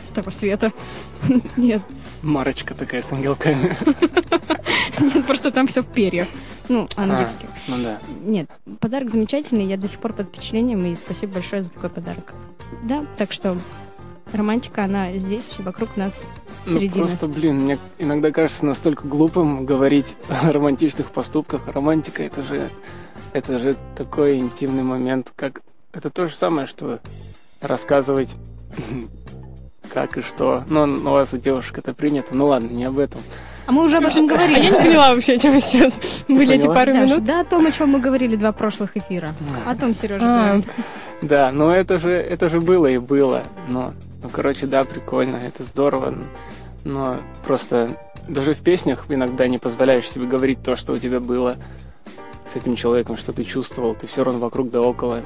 [0.05, 0.73] С того света.
[1.57, 1.81] Нет,
[2.21, 3.75] Марочка такая с ангелками.
[4.99, 6.27] нет, просто там все в перьях.
[6.67, 7.47] Ну, английских.
[7.67, 7.99] А, ну да.
[8.23, 12.33] Нет, подарок замечательный, я до сих пор под впечатлением, и спасибо большое за такой подарок.
[12.83, 13.57] Да, так что
[14.33, 16.23] романтика, она здесь, вокруг нас,
[16.65, 17.09] Ну, среди нас.
[17.09, 21.61] просто, блин, мне иногда кажется настолько глупым говорить о романтичных поступках.
[21.67, 22.69] Романтика это же,
[23.33, 25.61] это же такой интимный момент, как
[25.91, 26.99] это то же самое, что
[27.61, 28.35] рассказывать
[29.93, 30.63] как и что.
[30.69, 32.35] Ну, у вас у девушек это принято.
[32.35, 33.21] Ну ладно, не об этом.
[33.69, 34.65] А мы уже об этом А я говорили.
[34.65, 37.23] не поняла вообще, о чем сейчас были эти пару минут.
[37.23, 39.35] да, о том, о чем мы говорили два прошлых эфира.
[39.63, 40.25] О том, Сережа.
[40.25, 40.65] А, говорит.
[41.21, 43.43] Да, но это же, это же было и было.
[43.67, 46.15] Но, ну, короче, да, прикольно, это здорово.
[46.83, 47.95] Но просто
[48.27, 51.55] даже в песнях иногда не позволяешь себе говорить то, что у тебя было
[52.47, 53.93] с этим человеком, что ты чувствовал.
[53.93, 55.21] Ты все равно вокруг да около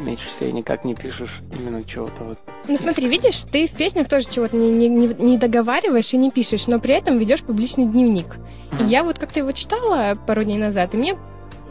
[0.00, 2.38] мечешься и никак не пишешь именно чего-то вот.
[2.68, 6.66] Ну смотри, видишь, ты в песнях тоже чего-то не, не, не- договариваешь и не пишешь,
[6.66, 8.36] но при этом ведешь публичный дневник.
[8.72, 8.86] И Мгм.
[8.88, 11.16] я вот как-то его читала пару дней назад, и мне,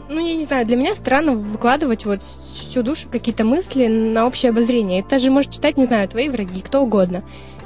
[0.08, 4.50] ну я не знаю, для меня странно выкладывать вот всю душу какие-то мысли на общее
[4.50, 5.00] обозрение.
[5.00, 7.22] Это же может читать, не знаю, твои враги, кто угодно.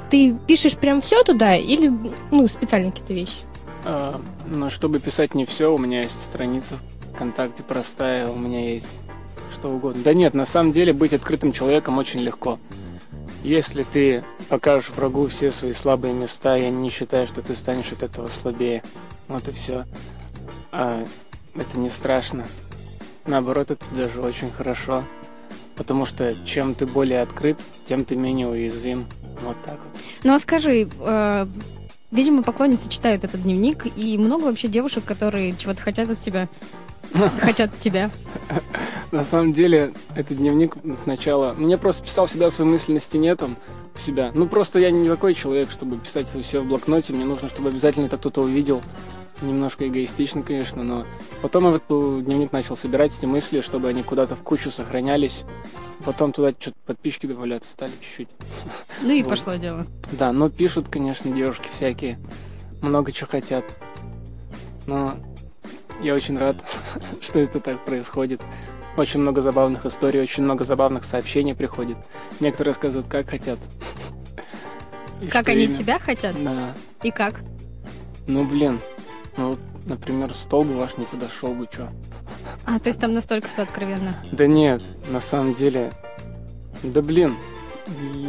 [0.09, 1.91] Ты пишешь прям все туда или,
[2.31, 3.37] ну, специально какие-то вещи?
[3.85, 6.75] А, но чтобы писать не все, у меня есть страница
[7.13, 8.87] ВКонтакте простая, у меня есть
[9.55, 10.03] что угодно.
[10.03, 12.59] Да нет, на самом деле быть открытым человеком очень легко.
[13.43, 18.03] Если ты покажешь врагу все свои слабые места, я не считаю, что ты станешь от
[18.03, 18.83] этого слабее.
[19.27, 19.85] Вот и все.
[20.71, 21.05] А
[21.55, 22.45] это не страшно.
[23.25, 25.03] Наоборот, это даже очень хорошо.
[25.75, 29.07] Потому что чем ты более открыт, тем ты менее уязвим.
[29.41, 30.01] Вот так вот.
[30.23, 31.47] Ну а скажи, э,
[32.11, 36.47] видимо, поклонницы читают этот дневник, и много вообще девушек, которые чего-то хотят от тебя,
[37.41, 38.11] хотят от тебя.
[39.11, 41.53] На самом деле, этот дневник сначала...
[41.53, 43.55] Мне просто писал всегда свои мысли на стене там,
[43.95, 44.31] у себя.
[44.33, 47.13] Ну, просто я не такой человек, чтобы писать все в блокноте.
[47.13, 48.81] Мне нужно, чтобы обязательно это кто-то увидел.
[49.41, 51.05] Немножко эгоистично, конечно, но...
[51.41, 55.43] Потом я в этот дневник начал собирать эти мысли, чтобы они куда-то в кучу сохранялись.
[56.05, 58.29] Потом туда что-то подписчики добавляться стали чуть-чуть.
[59.01, 59.29] Ну и Вот.
[59.29, 59.85] пошло дело.
[60.13, 62.17] Да, но пишут, конечно, девушки всякие.
[62.81, 63.65] Много чего хотят.
[64.87, 65.15] Но
[66.01, 66.55] я очень рад,
[67.21, 68.41] что это так происходит.
[68.97, 71.97] Очень много забавных историй, очень много забавных сообщений приходит.
[72.39, 73.59] Некоторые рассказывают, как хотят.
[75.21, 75.77] И Как они именно.
[75.77, 76.73] тебя хотят Да.
[77.03, 77.39] и как?
[78.27, 78.79] Ну, блин.
[79.37, 81.89] Ну, например, стол бы ваш не подошел бы, что.
[82.65, 84.21] А, то есть там настолько все откровенно.
[84.33, 85.91] Да нет, на самом деле...
[86.83, 87.35] Да блин,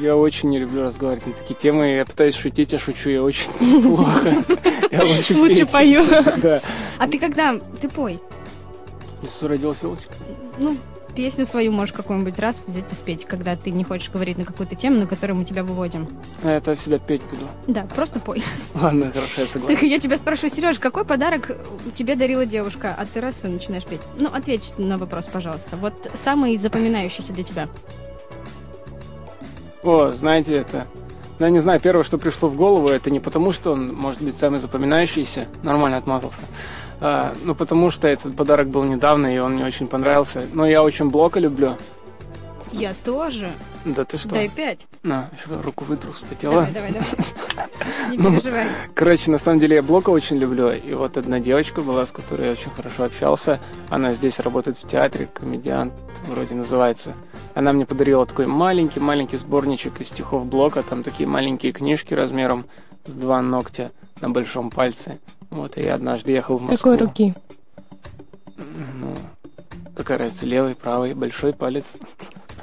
[0.01, 1.87] я очень не люблю разговаривать на такие темы.
[1.89, 3.51] Я пытаюсь шутить, а шучу я очень
[3.83, 4.45] плохо.
[4.91, 6.05] Я лучше Лучше пою.
[6.43, 6.61] Да.
[6.99, 7.59] А ты когда...
[7.81, 8.21] Ты пой.
[9.23, 10.13] Лесу родилась елочка.
[10.59, 10.77] Ну,
[11.15, 14.75] песню свою можешь какую-нибудь раз взять и спеть, когда ты не хочешь говорить на какую-то
[14.77, 16.07] тему, на которую мы тебя выводим.
[16.43, 17.43] А я это всегда петь буду.
[17.67, 18.43] Да, просто пой.
[18.75, 19.87] Ладно, хорошо, я Так согласен.
[19.89, 21.57] я тебя спрашиваю, Сереж, какой подарок
[21.95, 22.95] тебе дарила девушка?
[22.97, 24.01] А ты раз и начинаешь петь.
[24.19, 25.77] Ну, ответь на вопрос, пожалуйста.
[25.79, 27.69] Вот самый запоминающийся для тебя.
[29.87, 30.89] О, знаете, это...
[31.39, 34.37] Я не знаю, первое, что пришло в голову, это не потому, что он может быть
[34.37, 36.43] самый запоминающийся, нормально отмазался,
[37.01, 40.45] А, ну, потому что этот подарок был недавно, и он мне очень понравился.
[40.55, 41.77] Но я очень блока люблю.
[42.73, 43.49] Я тоже.
[43.85, 44.31] Да ты что?
[44.31, 44.87] Дай пять.
[45.05, 45.31] На,
[45.63, 46.67] руку вытру, вспотела.
[46.67, 48.11] Давай, давай, давай.
[48.11, 48.67] Не Ну, переживай.
[48.95, 50.71] Короче, на самом деле я Блока очень люблю.
[50.71, 53.61] И вот одна девочка была, с которой я очень хорошо общался.
[53.89, 55.93] Она здесь работает в театре, комедиант
[56.27, 57.15] вроде называется.
[57.57, 60.83] Она мне подарила такой маленький-маленький сборничек из стихов Блока.
[60.83, 62.67] Там такие маленькие книжки размером
[63.07, 65.19] с два ногтя на большом пальце.
[65.49, 66.93] Вот, и я однажды ехал в Москву.
[66.93, 67.35] Какой руки?
[68.59, 69.17] Ну,
[69.97, 71.97] какая разница, левый, правый, большой палец.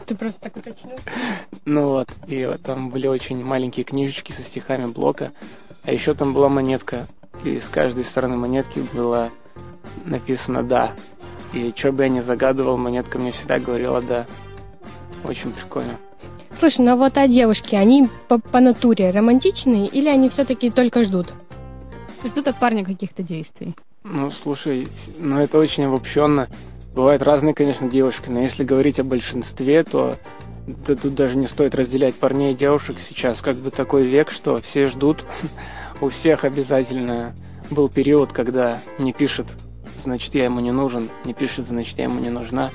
[0.06, 1.00] Ты просто так уточнил.
[1.66, 5.32] Ну вот, и вот там были очень маленькие книжечки со стихами Блока.
[5.82, 7.08] А еще там была монетка,
[7.44, 9.32] и с каждой стороны монетки было
[10.06, 10.92] написано «да».
[11.52, 14.28] И что бы я ни загадывал, монетка мне всегда говорила «да».
[15.24, 15.98] Очень прикольно.
[16.58, 21.34] Слушай, ну вот а девушки, они по, по натуре романтичные или они все-таки только ждут?
[22.24, 23.76] Ждут от парня каких-то действий.
[24.04, 26.48] Ну, слушай, ну это очень обобщенно.
[26.94, 30.16] Бывают разные, конечно, девушки, но если говорить о большинстве, то
[30.68, 33.42] да тут даже не стоит разделять парней и девушек сейчас.
[33.42, 35.26] Как бы такой век, что все ждут.
[36.02, 37.34] У всех обязательно
[37.72, 39.48] был период, когда не пишет,
[40.02, 42.72] значит, я ему не нужен, не пишет, значит, я ему не нужна.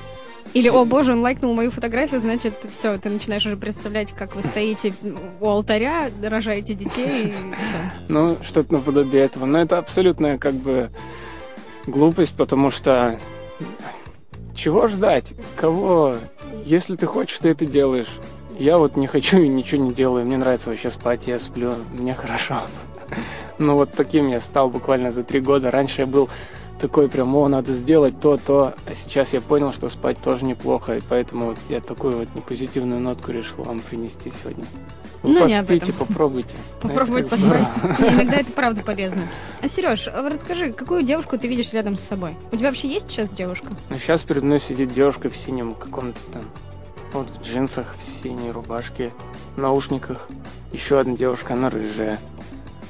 [0.53, 4.41] Или, о боже, он лайкнул мою фотографию, значит, все, ты начинаешь уже представлять, как вы
[4.43, 4.93] стоите
[5.39, 7.91] у алтаря, рожаете детей, и все.
[8.07, 9.45] Ну, что-то наподобие этого.
[9.45, 10.89] Но это абсолютная как бы
[11.85, 13.19] глупость, потому что
[14.55, 15.33] чего ждать?
[15.55, 16.15] Кого?
[16.65, 18.19] Если ты хочешь, ты это делаешь.
[18.57, 20.25] Я вот не хочу и ничего не делаю.
[20.25, 22.61] Мне нравится вообще спать, я сплю, мне хорошо.
[23.57, 25.69] Ну вот таким я стал буквально за три года.
[25.69, 26.29] Раньше я был
[26.79, 28.73] такой прям, о, надо сделать то, то.
[28.85, 30.97] А сейчас я понял, что спать тоже неплохо.
[30.97, 34.63] И поэтому я такую вот непозитивную нотку решил вам принести сегодня.
[35.21, 36.07] Вы Ну, не об поспите, этом.
[36.07, 36.55] попробуйте.
[36.81, 37.67] Попробовать поспать.
[37.99, 39.23] Иногда это правда полезно.
[39.61, 42.35] А, Сереж, расскажи, какую девушку ты видишь рядом с собой?
[42.51, 43.67] У тебя вообще есть сейчас девушка?
[43.89, 46.43] Ну, сейчас передо мной сидит девушка в синем каком-то там,
[47.11, 49.11] вот в джинсах, в синей рубашке,
[49.55, 50.27] в наушниках.
[50.71, 52.19] Еще одна девушка, она рыжая.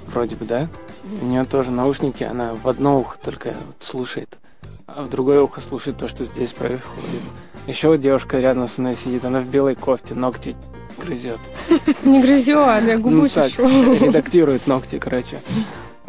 [0.07, 0.67] Вроде бы, да?
[1.21, 4.37] У нее тоже наушники, она в одно ухо только слушает,
[4.85, 7.21] а в другое ухо слушает то, что здесь происходит.
[7.67, 10.55] Еще девушка рядом со мной сидит, она в белой кофте, ногти
[10.97, 11.39] грызет.
[12.03, 13.67] Не грызет, я губу Ну так, чешу.
[13.93, 15.39] редактирует ногти, короче.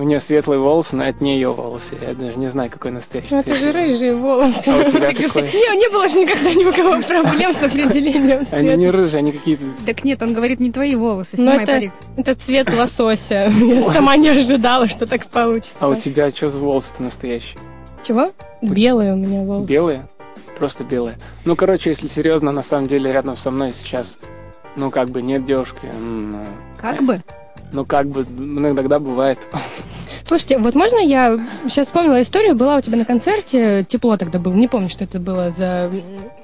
[0.01, 1.95] У нее светлые волосы, но это не ее волосы.
[2.01, 3.59] Я даже не знаю, какой настоящий Ну, это цвет.
[3.59, 4.69] же рыжие волосы.
[4.69, 5.43] А у тебя какой?
[5.43, 8.97] Не, не было же никогда ни у кого проблем с определением Они не цвета.
[8.97, 11.93] рыжие, они какие-то Так нет, он говорит, не твои волосы, Но снимай это, парик.
[12.17, 13.53] это цвет лосося.
[13.61, 15.77] Я сама не ожидала, что так получится.
[15.81, 17.59] А у тебя что за волосы-то настоящие?
[18.03, 18.31] Чего?
[18.63, 19.67] Белые у меня волосы.
[19.69, 20.09] Белые?
[20.57, 21.19] Просто белые.
[21.45, 24.19] Ну, короче, если серьезно, на самом деле рядом со мной сейчас,
[24.77, 25.93] ну, как бы нет девушки.
[26.79, 27.21] Как бы?
[27.73, 29.39] Ну, как бы, иногда бывает.
[30.27, 34.53] Слушайте, вот можно я сейчас вспомнила историю, была у тебя на концерте, тепло тогда было,
[34.53, 35.91] не помню, что это было за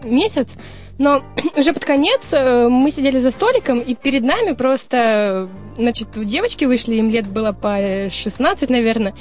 [0.03, 0.57] месяц,
[0.99, 1.23] но
[1.57, 5.49] уже под конец э, мы сидели за столиком, и перед нами просто,
[5.79, 9.15] значит, девочки вышли, им лет было по 16, наверное,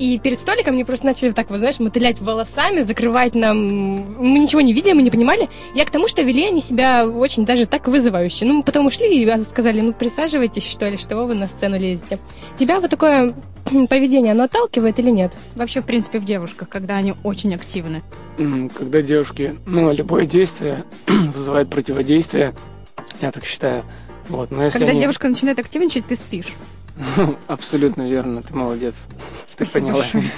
[0.00, 3.56] и перед столиком они просто начали так вот, знаешь, мотылять волосами, закрывать нам...
[4.18, 5.50] Мы ничего не видели, мы не понимали.
[5.74, 8.46] Я к тому, что вели они себя очень даже так вызывающе.
[8.46, 12.18] Ну, мы потом ушли и сказали, ну, присаживайтесь, что ли, что вы на сцену лезете.
[12.58, 13.34] Тебя вот такое
[13.90, 15.32] поведение, оно отталкивает или нет?
[15.54, 18.02] Вообще, в принципе, в девушках, когда они очень активны.
[18.74, 22.54] Когда девушки, ну, любое действие вызывает противодействие,
[23.20, 23.84] я так считаю.
[24.30, 26.54] Вот, но если Когда они- девушка начинает активничать, ты спишь.
[27.46, 29.08] Абсолютно верно, ты молодец.
[29.56, 29.98] Ты поняла.
[29.98, 30.30] большое.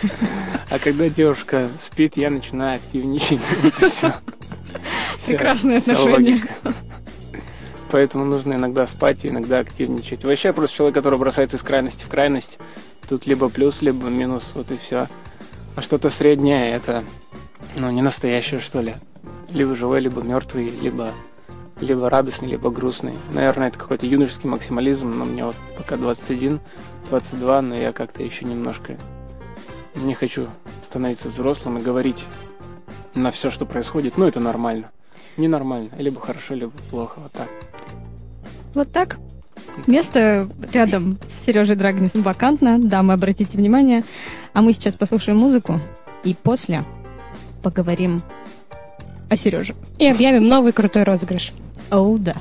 [0.71, 3.41] А когда девушка спит, я начинаю активничать.
[5.79, 6.13] Отношение.
[6.13, 6.49] логика.
[7.91, 10.25] Поэтому нужно иногда спать и иногда активничать.
[10.25, 12.59] Вообще просто человек, который бросается из крайности в крайность.
[13.09, 15.09] Тут либо плюс, либо минус, вот и все.
[15.77, 17.05] А что-то среднее это,
[17.77, 18.95] ну, не настоящее, что ли.
[19.51, 21.13] Либо живой, либо мертвый, либо
[21.83, 23.15] либо радостный, либо грустный.
[23.33, 26.61] Наверное, это какой-то юношеский максимализм, но мне вот пока 21,
[27.11, 28.97] 22, но я как-то еще немножко
[29.95, 30.49] не хочу
[30.81, 32.25] становиться взрослым и говорить
[33.15, 34.17] на все, что происходит.
[34.17, 34.91] Ну, это нормально.
[35.37, 35.91] Ненормально.
[35.99, 37.21] Либо хорошо, либо плохо.
[37.21, 37.49] Вот так.
[38.75, 39.19] Вот так.
[39.87, 42.79] Место рядом с Сережей Драгнисом вакантно.
[42.79, 44.05] Дамы, обратите внимание.
[44.53, 45.81] А мы сейчас послушаем музыку.
[46.25, 46.85] И после
[47.63, 48.23] поговорим
[49.29, 49.75] о Сереже.
[49.99, 51.53] И объявим новый крутой розыгрыш.
[51.93, 52.35] Оу, да.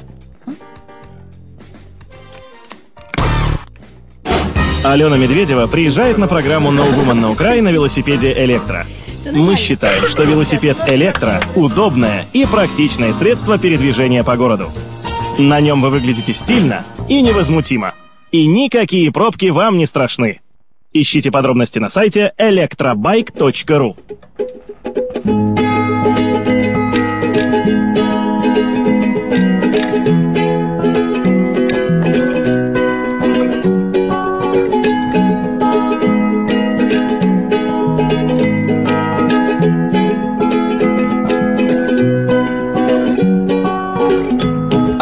[4.85, 8.87] Алена Медведева приезжает на программу No Woman No Cry на велосипеде «Электро».
[9.31, 14.69] Мы считаем, что велосипед «Электро»— удобное и практичное средство передвижения по городу.
[15.37, 17.93] На нем вы выглядите стильно и невозмутимо.
[18.31, 20.39] И никакие пробки вам не страшны.
[20.93, 23.97] Ищите подробности на сайте electrobike.ru.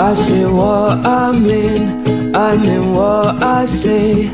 [0.09, 4.25] I say what I mean, I mean what I say.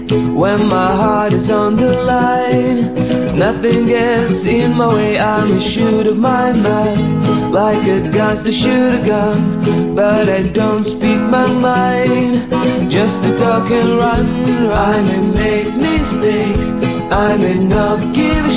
[0.41, 2.93] When my heart is on the line,
[3.38, 5.19] nothing gets in my way.
[5.19, 9.93] I'm a shoot of my mouth, like a gun's to shoot a gun.
[9.93, 12.49] But I don't speak my mind,
[12.89, 14.28] just to talk and run.
[14.71, 16.69] I may make mistakes,
[17.11, 18.55] I may not give a.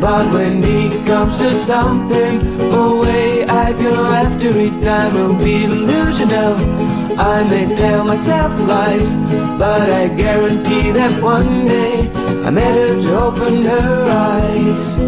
[0.00, 2.38] But when it comes to something,
[2.72, 4.86] away I go after it.
[4.86, 6.54] I will be delusional.
[7.18, 9.16] I may tell myself lies,
[9.58, 12.08] but I guarantee that one day
[12.46, 14.98] I met her to open her eyes.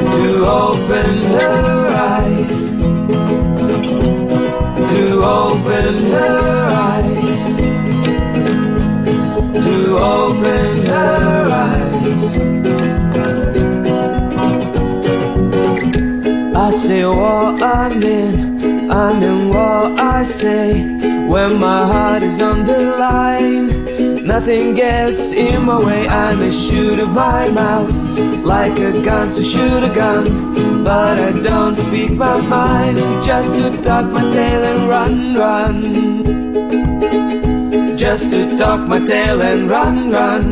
[0.00, 2.54] To open her eyes.
[4.92, 7.40] To open her eyes.
[9.66, 12.73] To open her eyes.
[16.84, 18.60] Say what I mean,
[18.90, 20.84] I mean what I say.
[21.32, 26.06] When my heart is on the line, nothing gets in my way.
[26.06, 27.90] I'm a shoot of my mouth,
[28.44, 30.52] like a gun to shoot a gun.
[30.84, 35.76] But I don't speak my mind, just to tuck my tail and run, run.
[37.96, 40.44] Just to tuck my tail and run, run.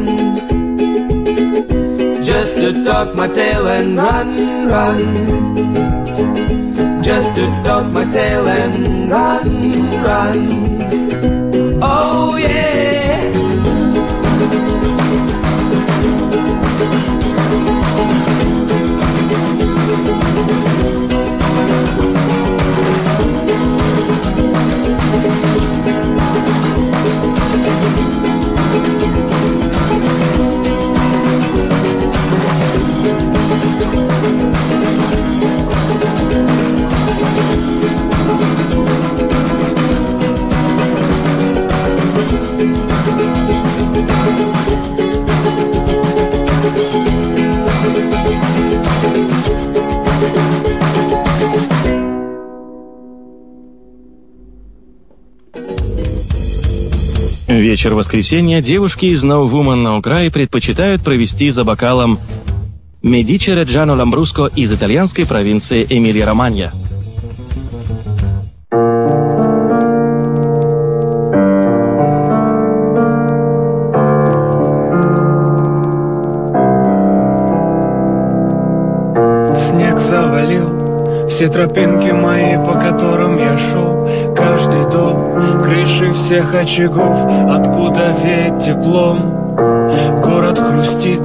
[2.23, 4.29] Just to tuck my tail and run,
[4.69, 5.62] run.
[7.03, 9.73] Just to tuck my tail and run,
[10.05, 10.37] run.
[11.83, 12.92] Oh yeah.
[57.73, 62.19] Вечер воскресенья девушки из No Woman No Cry предпочитают провести за бокалом
[63.03, 66.71] Медичи Реджано Ламбруско из итальянской провинции Эмилия-Романья.
[81.43, 84.09] Все тропинки мои, по которым я шел.
[84.33, 87.19] Каждый дом, крыши всех очагов,
[87.51, 89.43] откуда веет теплом?
[90.23, 91.21] Город хрустит,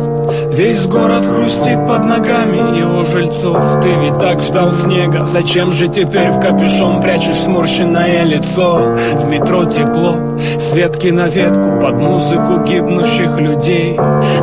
[0.52, 3.80] весь город хрустит под ногами его жильцов.
[3.82, 8.96] Ты ведь так ждал снега, зачем же теперь в капюшон прячешь сморщенное лицо?
[9.14, 10.18] В метро тепло,
[10.60, 13.98] светки на ветку под музыку гибнущих людей.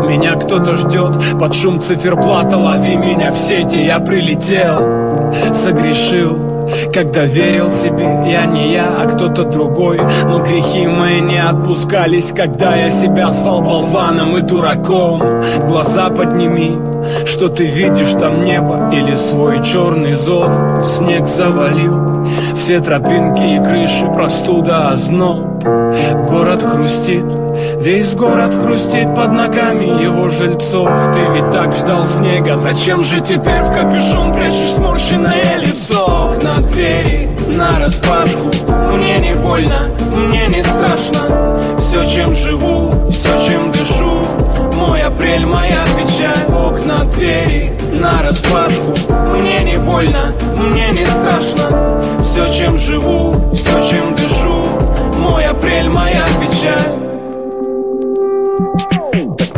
[0.06, 5.03] Меня кто-то ждет под шум циферблата, лови меня в сети, я прилетел,
[5.52, 6.54] согрешил
[6.92, 10.00] когда верил себе, я не я, а кто-то другой.
[10.24, 15.22] Но грехи мои не отпускались, когда я себя звал болваном и дураком.
[15.68, 16.76] Глаза подними,
[17.26, 20.84] что ты видишь там небо Или свой черный зонт.
[20.84, 22.14] Снег завалил
[22.54, 25.62] все тропинки и крыши Простуда, озноб
[26.28, 27.24] Город хрустит,
[27.78, 30.90] весь город хрустит под ногами его жильцов.
[31.12, 36.34] Ты ведь так ждал снега, зачем же теперь в капюшон прячешь сморщенное лицо?
[36.42, 38.50] На двери, на распашку,
[38.92, 41.60] мне не больно, мне не страшно.
[41.78, 44.22] Все, чем живу, все, чем дышу.
[44.74, 46.34] Мой апрель, моя печаль.
[46.52, 48.94] Окна, двери, на распашку.
[49.36, 52.02] Мне не больно, мне не страшно.
[52.20, 54.64] Все, чем живу, все, чем дышу.
[55.18, 57.13] Мой апрель, моя печаль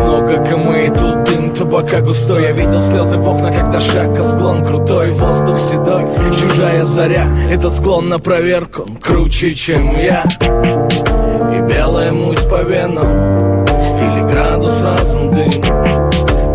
[0.06, 2.44] много кому и тут дым табака густой.
[2.44, 5.10] Я видел слезы в окна, когда шаг, а склон крутой.
[5.10, 6.04] Воздух седой,
[6.40, 7.26] чужая заря.
[7.50, 10.24] Это склон на проверку, круче, чем я.
[10.40, 16.05] И белая муть по венам Или градус разум дым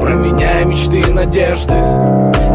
[0.02, 1.76] Променяя мечты и надежды.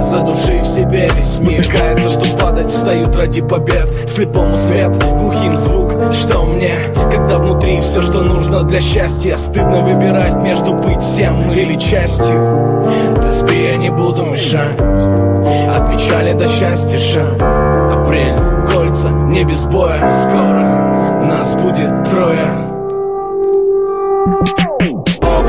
[0.01, 1.59] Задушив себе мне весь мир.
[1.59, 3.89] Натыкается, что падать, встают ради побед.
[4.09, 5.93] Слепому свет, глухим звук.
[6.13, 6.75] Что мне,
[7.11, 9.37] когда внутри все, что нужно для счастья?
[9.37, 12.83] Стыдно выбирать между быть всем или частью.
[13.23, 14.81] Ты я не буду мешать.
[14.81, 17.43] От печали до счастья шаг.
[17.93, 18.37] Апрель,
[18.71, 19.99] кольца, не без боя.
[20.11, 22.76] Скоро нас будет трое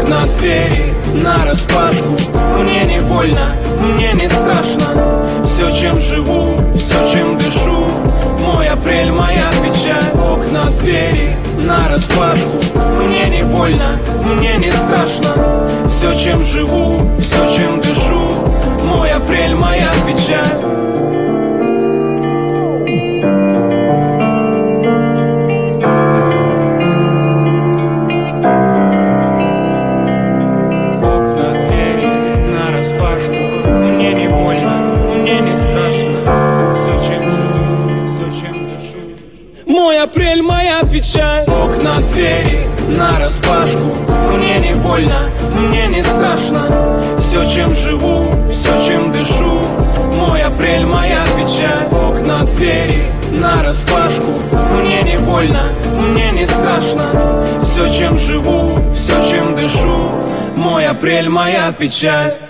[0.08, 2.16] Окна, двери, на распашку.
[2.58, 3.51] Мне не больно,
[3.82, 5.28] мне не страшно.
[5.43, 7.88] Все, чем живу, все, чем дышу.
[8.39, 10.01] Мой апрель, моя печаль.
[10.14, 12.58] Окна, двери, на распашку.
[13.01, 13.99] Мне не больно,
[14.32, 15.68] мне не страшно.
[15.89, 18.32] Все, чем живу, все, чем дышу.
[18.86, 21.16] Мой апрель, моя печаль
[40.08, 41.43] апрель, моя печаль.
[41.47, 43.93] Окна, двери, на распашку.
[44.32, 45.30] Мне не больно,
[45.60, 47.01] мне не страшно.
[47.20, 49.62] Все, чем живу, все, чем дышу.
[50.16, 51.88] Мой апрель, моя печаль.
[51.91, 53.03] Окна, двери,
[53.34, 54.32] на распашку.
[54.76, 55.64] Мне не больно,
[55.99, 57.45] мне не страшно.
[57.62, 60.12] Все, чем живу, все, чем дышу.
[60.55, 62.46] Мой апрель, моя печаль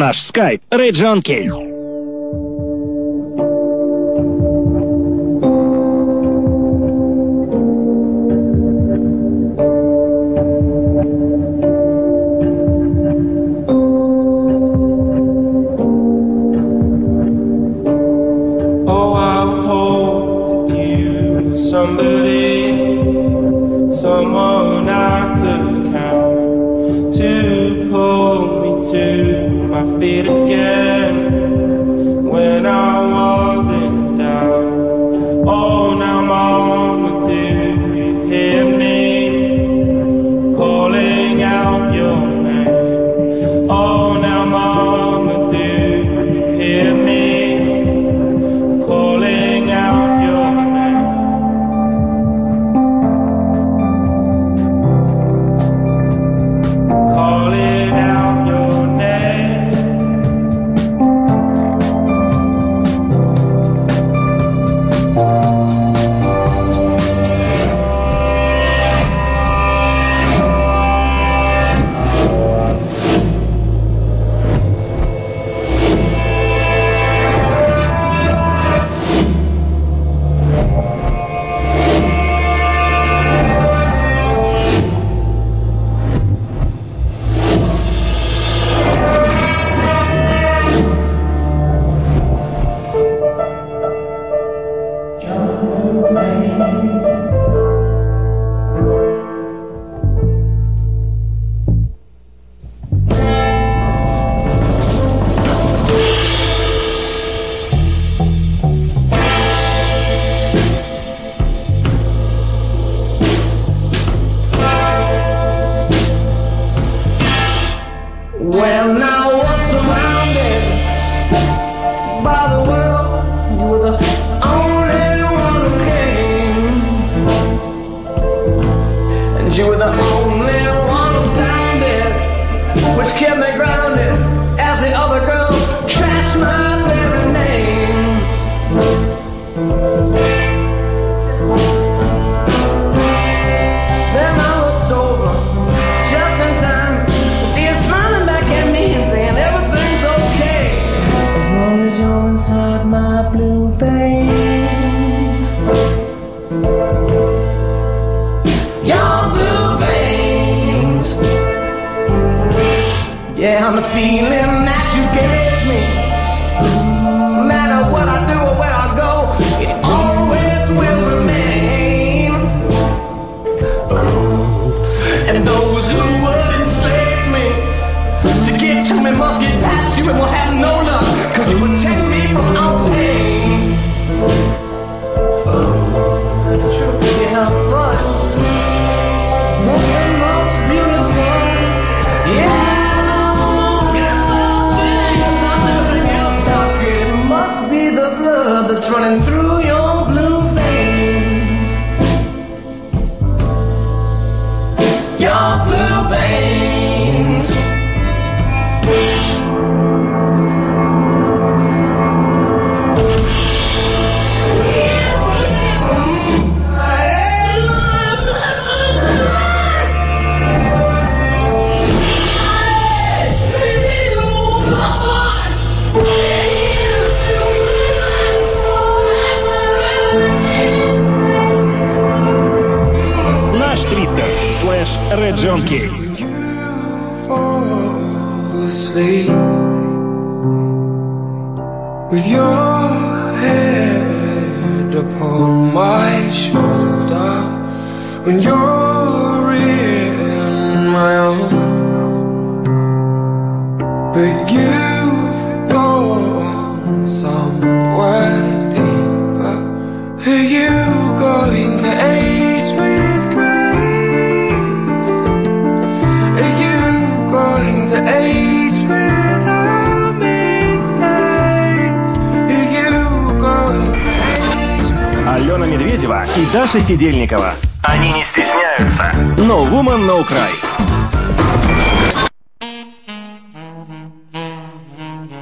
[0.00, 1.69] наш скайп Ray John Kay.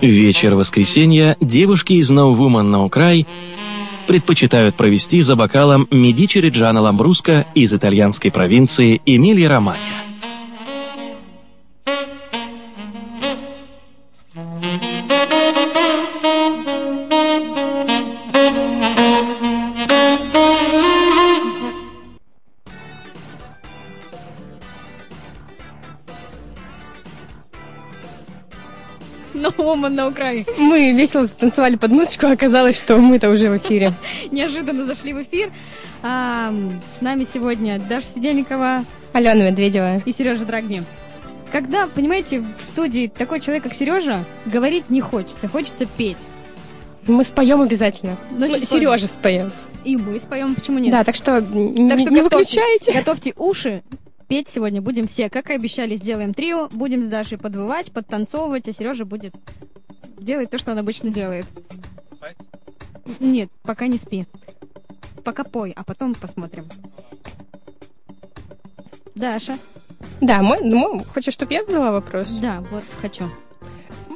[0.01, 3.27] Вечер воскресенья девушки из No Woman No Cry
[4.07, 10.08] предпочитают провести за бокалом Медичи Реджана Ламбруска из итальянской провинции Эмилия-Романья.
[30.15, 30.47] Cry.
[30.59, 33.93] Мы весело танцевали под музычку, а оказалось, что мы-то уже в эфире.
[34.31, 35.53] Неожиданно зашли в эфир.
[36.03, 36.53] А,
[36.97, 40.03] с нами сегодня Даша Сидельникова Алена Медведева.
[40.05, 40.83] и Сережа Драгни.
[41.51, 46.19] Когда, понимаете, в студии такой человек, как Сережа, говорить не хочется, хочется петь.
[47.07, 48.17] Мы споем обязательно.
[48.33, 49.53] Но Ну, чуть Сережа споет.
[49.85, 50.93] И мы споем, почему нет?
[50.93, 52.93] Да, так что Так что не выключайте.
[52.95, 53.83] Готовьте уши.
[54.29, 55.31] Петь сегодня будем все.
[55.31, 56.69] Как и обещали, сделаем трио.
[56.71, 59.33] Будем с Дашей подвывать, подтанцовывать, а Сережа будет
[60.21, 61.47] делать то, что он обычно делает.
[63.21, 64.27] Нет, пока не спи.
[65.25, 66.65] Пока пой, а потом посмотрим.
[69.15, 69.59] Даша.
[70.21, 72.29] Да, мой, ну, хочешь, чтобы я задала вопрос?
[72.41, 73.29] Да, вот хочу.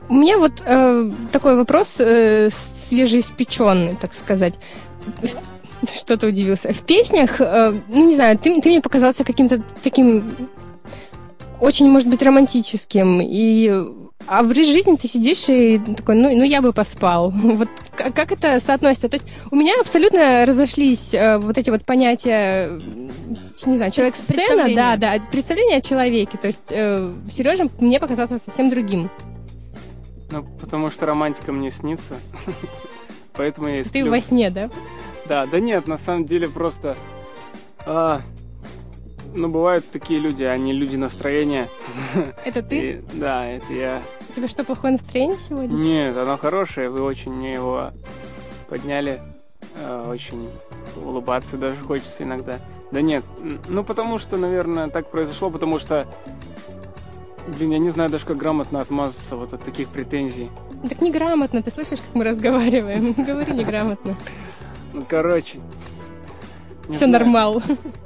[0.09, 2.51] У меня вот э, такой вопрос э,
[2.89, 4.55] свежеиспеченный, так сказать.
[5.93, 6.73] Что ты удивился?
[6.73, 10.25] В песнях, э, ну не знаю, ты, ты мне показался каким-то таким
[11.61, 13.21] очень, может быть, романтическим.
[13.23, 13.85] И,
[14.27, 17.33] а в жизни ты сидишь и такой, ну, ну я бы поспал.
[17.43, 19.09] Вот как, это соотносится?
[19.09, 22.71] То есть у меня абсолютно разошлись э, вот эти вот понятия,
[23.67, 26.39] не знаю, человек-сцена, да, да, представление о человеке.
[26.39, 29.11] То есть э, Сережа мне показался совсем другим.
[30.31, 32.15] Ну, потому что романтика мне снится.
[33.35, 34.11] Поэтому я и Ты сплю.
[34.11, 34.71] во сне, да?
[35.29, 36.97] Да, да нет, на самом деле просто...
[37.85, 38.23] а,
[39.33, 41.69] ну, бывают такие люди, они люди настроения.
[42.45, 42.91] Это ты?
[42.91, 44.03] И, да, это я.
[44.31, 45.75] У тебя что, плохое настроение сегодня?
[45.75, 47.91] Нет, оно хорошее, вы очень мне его
[48.69, 49.21] подняли.
[49.83, 50.49] А, Очень
[50.97, 52.59] улыбаться даже хочется иногда.
[52.91, 53.25] Да нет,
[53.69, 56.07] ну потому что, наверное, так произошло, потому что,
[57.47, 60.51] блин, я не знаю даже, как грамотно отмазаться вот от таких претензий.
[60.89, 63.13] Так неграмотно, ты слышишь, как мы разговариваем?
[63.17, 64.17] Говори неграмотно.
[64.93, 65.61] Ну, короче.
[66.91, 67.63] Все нормал.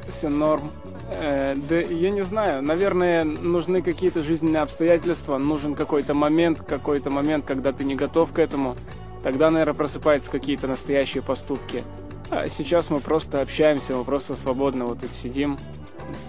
[0.08, 0.70] Все норм.
[1.08, 7.44] Э, да я не знаю, наверное, нужны какие-то жизненные обстоятельства, нужен какой-то момент, какой-то момент,
[7.44, 8.76] когда ты не готов к этому.
[9.22, 11.82] Тогда, наверное, просыпаются какие-то настоящие поступки.
[12.30, 15.58] А сейчас мы просто общаемся, мы просто свободно вот тут сидим,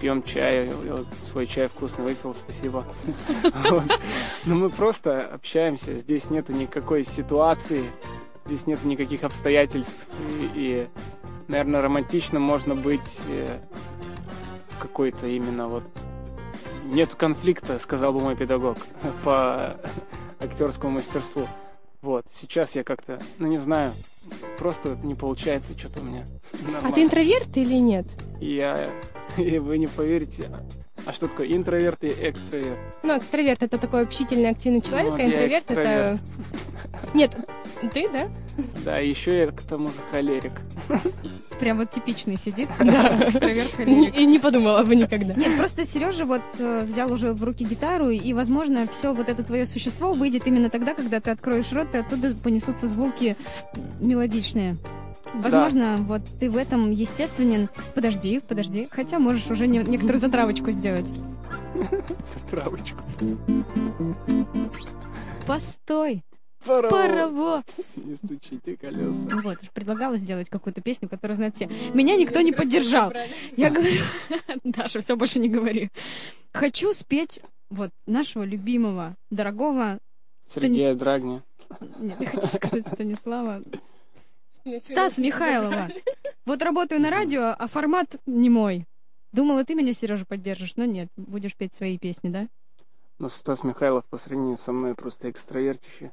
[0.00, 2.86] пьем чай, вот свой чай вкусно выпил, спасибо.
[4.44, 7.84] Но мы просто общаемся, здесь нету никакой ситуации,
[8.46, 10.06] здесь нету никаких обстоятельств.
[10.38, 10.86] И, и,
[11.48, 13.58] наверное, романтично можно быть э,
[14.78, 15.84] какой-то именно вот...
[16.84, 18.78] Нету конфликта, сказал бы мой педагог,
[19.24, 19.76] по
[20.40, 21.46] актерскому мастерству.
[22.00, 23.92] Вот, сейчас я как-то, ну не знаю,
[24.58, 26.24] просто не получается что-то у меня.
[26.52, 26.94] А нормально.
[26.94, 28.06] ты интроверт или нет?
[28.40, 28.78] Я,
[29.36, 30.48] и вы не поверите,
[31.06, 32.78] а что такое интроверт и экстраверт?
[33.02, 36.18] Ну, экстраверт это такой общительный, активный человек, Вот а интроверт это...
[37.14, 37.36] Нет,
[37.92, 38.28] ты, да?
[38.84, 40.52] Да, еще я к тому же холерик.
[41.60, 42.68] Прям вот типичный сидит.
[42.78, 43.18] Да.
[43.28, 44.16] Экстраверт, И холерик.
[44.16, 45.34] и не подумала бы никогда.
[45.34, 49.42] Нет, просто Сережа вот э, взял уже в руки гитару, и, возможно, все вот это
[49.42, 53.36] твое существо выйдет именно тогда, когда ты откроешь рот, и оттуда понесутся звуки
[54.00, 54.76] мелодичные.
[55.34, 57.68] Возможно, вот ты в этом естественен.
[57.94, 58.88] Подожди, подожди.
[58.90, 61.06] Хотя можешь уже не- некоторую затравочку сделать.
[62.24, 62.98] За травочку.
[65.46, 66.24] Постой,
[66.64, 66.90] Паровоз.
[66.90, 67.62] паровоз.
[67.96, 69.28] Не стучите колеса.
[69.42, 71.66] Вот, предлагала сделать какую-то песню, которую знают все.
[71.94, 73.12] Меня никто не поддержал.
[73.56, 74.02] Я говорю,
[74.64, 75.90] Даша, все больше не говори.
[76.52, 79.98] Хочу спеть вот нашего любимого, дорогого,
[80.46, 81.42] Сергея Драгни.
[82.00, 83.62] нет, я хотела сказать Станислава,
[84.84, 85.88] Стас Михайлова.
[86.44, 88.86] Вот работаю на радио, а формат не мой.
[89.32, 92.48] Думала, ты меня, Сережа, поддержишь, но нет, будешь петь свои песни, да?
[93.18, 96.12] Но Стас Михайлов по сравнению со мной просто экстравертище.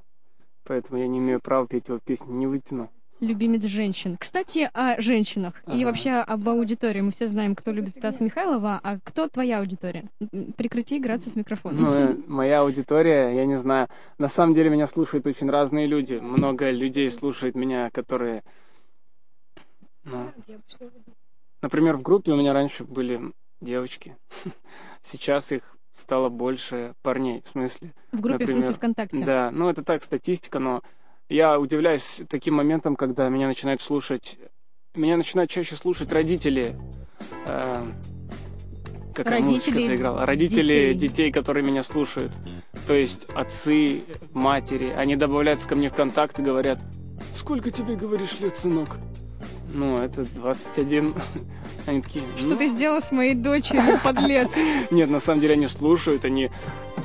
[0.63, 2.89] Поэтому я не имею права петь его песни, не вытяну.
[3.21, 4.17] Любимец женщин.
[4.17, 5.85] Кстати, о женщинах и Ага.
[5.85, 6.99] вообще об аудитории.
[6.99, 10.09] Мы все знаем, кто любит Стаса Михайлова, а кто твоя аудитория?
[10.57, 11.81] Прекрати играться с микрофоном.
[11.81, 13.87] Ну, э, моя аудитория, я не знаю.
[14.17, 16.15] На самом деле меня слушают очень разные люди.
[16.15, 18.43] Много людей слушает меня, которые...
[20.03, 20.31] Ну,
[21.61, 24.17] например, в группе у меня раньше были девочки.
[25.01, 25.61] Сейчас их
[25.93, 27.93] стало больше парней, в смысле.
[28.11, 28.75] В группе, в смысле, например.
[28.75, 29.25] ВКонтакте.
[29.25, 30.81] Да, ну это так, статистика, но
[31.29, 34.37] я удивляюсь таким моментом, когда меня начинают слушать...
[34.95, 36.75] Меня начинают чаще слушать родители...
[37.45, 37.85] э,
[39.13, 40.25] какая Родители заиграла?
[40.25, 41.09] Родители детей.
[41.09, 41.31] детей.
[41.31, 42.31] которые меня слушают.
[42.87, 44.03] То есть отцы,
[44.33, 44.93] матери.
[44.97, 46.79] Они добавляются ко мне в контакт и говорят,
[47.35, 48.97] сколько тебе, говоришь, лет, сынок?
[49.73, 51.13] Ну, это 21.
[51.87, 54.51] Они такие, Что «Ну, ты сделал с моей дочерью, подлец?
[54.91, 56.49] нет, на самом деле они слушают, они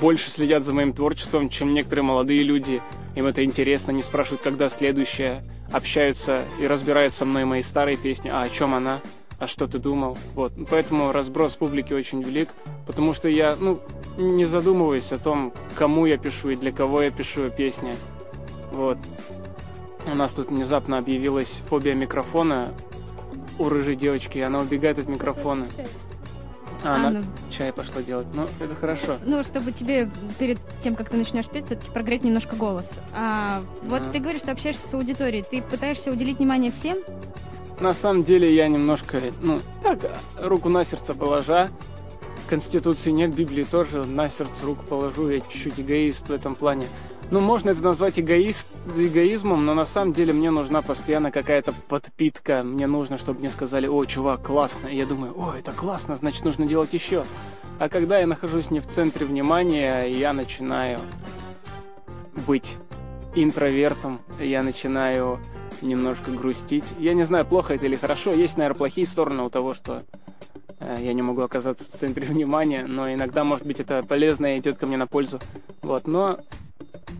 [0.01, 2.83] больше следят за моим творчеством, чем некоторые молодые люди.
[3.15, 5.43] Им это интересно, они спрашивают, когда следующее,
[5.73, 9.01] общаются и разбирают со мной мои старые песни, а о чем она,
[9.39, 10.17] а что ты думал.
[10.35, 12.49] Вот, поэтому разброс публики очень велик,
[12.87, 13.81] потому что я, ну,
[14.19, 17.95] не задумываюсь о том, кому я пишу и для кого я пишу песни.
[18.73, 18.99] Вот.
[20.07, 22.75] У нас тут внезапно объявилась фобия микрофона
[23.59, 25.69] у рыжей девочки, и она убегает от микрофона.
[26.85, 27.25] А, А, она ну.
[27.51, 28.27] чай пошла делать.
[28.35, 29.17] Ну, это хорошо.
[29.25, 33.01] Ну, чтобы тебе перед тем, как ты начнешь петь, все-таки прогреть немножко голос.
[33.13, 34.11] А вот Да.
[34.11, 35.45] ты говоришь, что общаешься с аудиторией.
[35.49, 36.99] Ты пытаешься уделить внимание всем?
[37.81, 39.99] На самом деле я немножко, ну, так,
[40.39, 41.71] руку на сердце положа.
[42.49, 46.87] Конституции нет, Библии тоже, на сердце руку положу, я чуть-чуть эгоист в этом плане.
[47.31, 48.67] Ну, можно это назвать эгоист,
[48.97, 52.65] эгоизмом, но на самом деле мне нужна постоянно какая-то подпитка.
[52.65, 54.89] Мне нужно, чтобы мне сказали, о, чувак, классно.
[54.89, 57.25] И я думаю, о, это классно, значит, нужно делать еще.
[57.79, 61.01] А когда я нахожусь не в центре внимания, я начинаю
[62.49, 62.77] быть
[63.37, 65.39] интровертом, я начинаю
[65.83, 66.85] немножко грустить.
[66.99, 68.33] Я не знаю, плохо это или хорошо.
[68.33, 70.03] Есть, наверное, плохие стороны у того, что
[70.81, 74.59] э, я не могу оказаться в центре внимания, но иногда, может быть, это полезно и
[74.59, 75.39] идет ко мне на пользу.
[75.83, 76.37] Вот, но...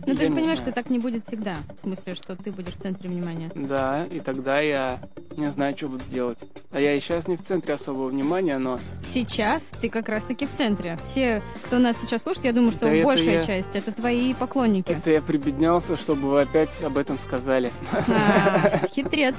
[0.07, 0.57] Ну, ты же понимаешь, знаю.
[0.57, 1.57] что так не будет всегда.
[1.77, 3.51] В смысле, что ты будешь в центре внимания.
[3.55, 4.99] Да, и тогда я
[5.37, 6.39] не знаю, что буду делать.
[6.71, 10.51] А я и сейчас не в центре особого внимания, но Сейчас ты как раз-таки в
[10.51, 10.97] центре.
[11.05, 14.33] Все, кто нас сейчас слушает, я думаю, что Да это большая я- часть это твои
[14.33, 14.91] поклонники.
[14.91, 17.71] это я прибеднялся, чтобы вы опять об этом сказали.
[18.07, 19.35] А, Хитрец.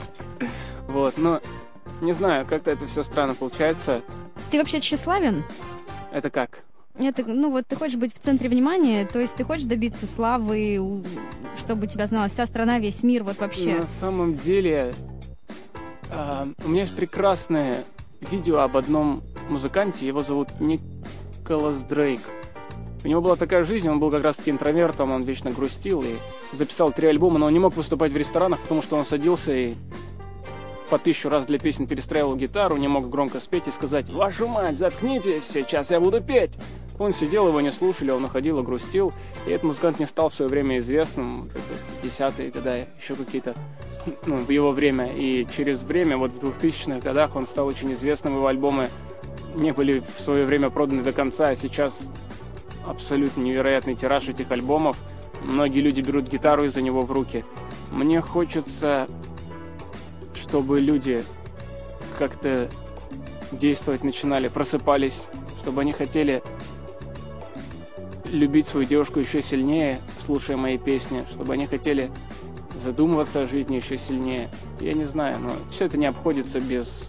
[0.89, 1.41] Вот, но
[2.01, 4.03] не знаю, как-то это все странно получается.
[4.51, 5.45] Ты вообще тщеславен?
[6.13, 6.63] Это как?
[6.99, 11.03] Это, ну вот ты хочешь быть в центре внимания, то есть ты хочешь добиться славы,
[11.57, 13.77] чтобы тебя знала вся страна, весь мир, вот вообще.
[13.79, 14.95] На самом деле,
[16.11, 17.77] а, у меня есть прекрасное
[18.21, 22.21] видео об одном музыканте, его зовут Николас Дрейк.
[23.05, 26.17] У него была такая жизнь, он был как раз-таки интровертом, он вечно грустил и
[26.53, 29.75] записал три альбома, но он не мог выступать в ресторанах, потому что он садился и
[30.93, 34.77] по тысячу раз для песен перестраивал гитару, не мог громко спеть и сказать «Вашу мать,
[34.77, 36.59] заткнитесь, сейчас я буду петь!»
[36.99, 39.15] Он сидел, его не слушали, он уходил и грустил.
[39.47, 43.55] И этот музыкант не стал в свое время известным, это десятые года, еще какие-то,
[44.27, 45.07] ну, в его время.
[45.07, 48.91] И через время, вот в 2000-х годах, он стал очень известным, его альбомы
[49.55, 52.11] не были в свое время проданы до конца, а сейчас
[52.87, 54.99] абсолютно невероятный тираж этих альбомов.
[55.43, 57.47] Многие люди берут гитару из-за него в руки.
[57.91, 59.09] Мне хочется,
[60.53, 61.25] чтобы люди
[62.19, 62.69] как-то
[63.53, 65.29] действовать начинали, просыпались,
[65.63, 66.43] чтобы они хотели
[68.27, 72.11] любить свою девушку еще сильнее, слушая мои песни, чтобы они хотели
[72.79, 74.51] задумываться о жизни еще сильнее.
[74.79, 77.09] Я не знаю, но все это не обходится без,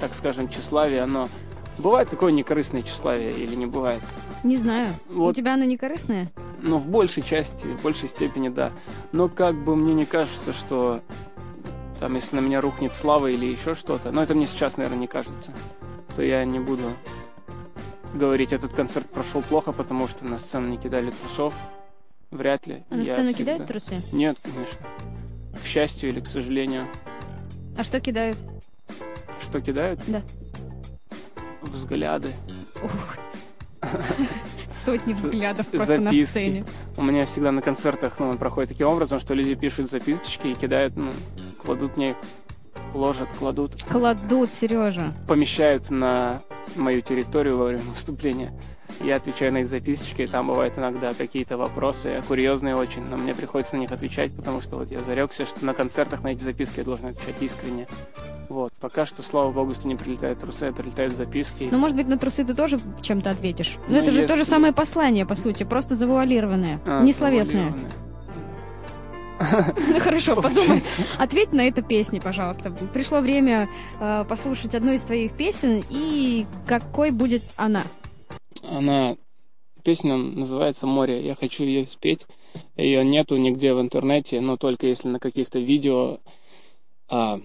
[0.00, 1.28] так скажем, тщеславия, но
[1.76, 4.00] бывает такое некорыстное тщеславие или не бывает?
[4.42, 4.88] Не знаю.
[5.10, 5.36] У Вот.
[5.36, 6.32] тебя оно не корыстное?
[6.62, 8.72] Ну, в большей части, в большей степени, да.
[9.12, 11.02] Но как бы мне не кажется, что
[12.00, 15.06] там, если на меня рухнет слава или еще что-то, но это мне сейчас, наверное, не
[15.06, 15.52] кажется,
[16.16, 16.92] то я не буду
[18.14, 21.54] говорить, этот концерт прошел плохо, потому что на сцену не кидали трусов.
[22.30, 22.84] Вряд ли.
[22.90, 24.02] А на Я сцену всегда- кидают трусы?
[24.12, 24.78] Нет, конечно.
[25.62, 26.86] К счастью или к сожалению.
[27.76, 28.38] А что кидают?
[29.42, 30.00] Что кидают?
[30.06, 30.22] Да.
[31.60, 32.32] Взгляды.
[34.72, 36.24] Сотни взглядов просто на записки.
[36.30, 36.64] сцене.
[36.96, 40.96] У меня всегда на концертах, ну, проходит таким образом, что люди пишут записочки и кидают,
[40.96, 41.10] ну,
[41.62, 42.14] кладут мне,
[42.94, 45.14] ложат, кладут, Кладут, Сережа.
[45.28, 46.40] помещают на
[46.76, 48.52] мою территорию во время выступления.
[49.00, 53.34] Я отвечаю на их записочки, и там бывают иногда какие-то вопросы, курьезные очень, но мне
[53.34, 56.78] приходится на них отвечать, потому что вот я зарекся, что на концертах на эти записки
[56.78, 57.86] я должен отвечать искренне.
[58.48, 61.68] Вот, пока что, слава богу, что не прилетают трусы, а прилетают записки.
[61.70, 63.76] Ну, может быть, на трусы ты тоже чем-то ответишь.
[63.88, 67.12] Но Ну, это же то же если- самое послание, по сути, просто завуалированное, А, не
[67.12, 67.68] словесное.
[67.70, 67.92] завуалированные.
[69.88, 70.82] Ну хорошо, подумай.
[71.18, 72.70] Ответь на эту песню, пожалуйста.
[72.92, 73.68] Пришло время
[73.98, 77.82] э, послушать одну из твоих песен, и какой будет она?
[78.62, 79.16] Она
[79.82, 81.24] песня называется «Море».
[81.24, 82.26] Я хочу ее спеть.
[82.76, 86.18] Ее нету нигде в интернете, но только если на каких-то видео,
[87.08, 87.40] а,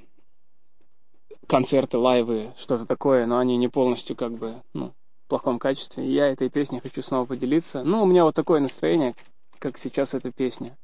[1.47, 4.93] концерты, лайвы, что-то такое, но они не полностью как бы, ну,
[5.26, 6.05] в плохом качестве.
[6.05, 7.84] И я этой песней хочу снова поделиться.
[7.84, 9.16] Ну, у меня вот такое настроение,
[9.59, 10.78] как сейчас эта песня.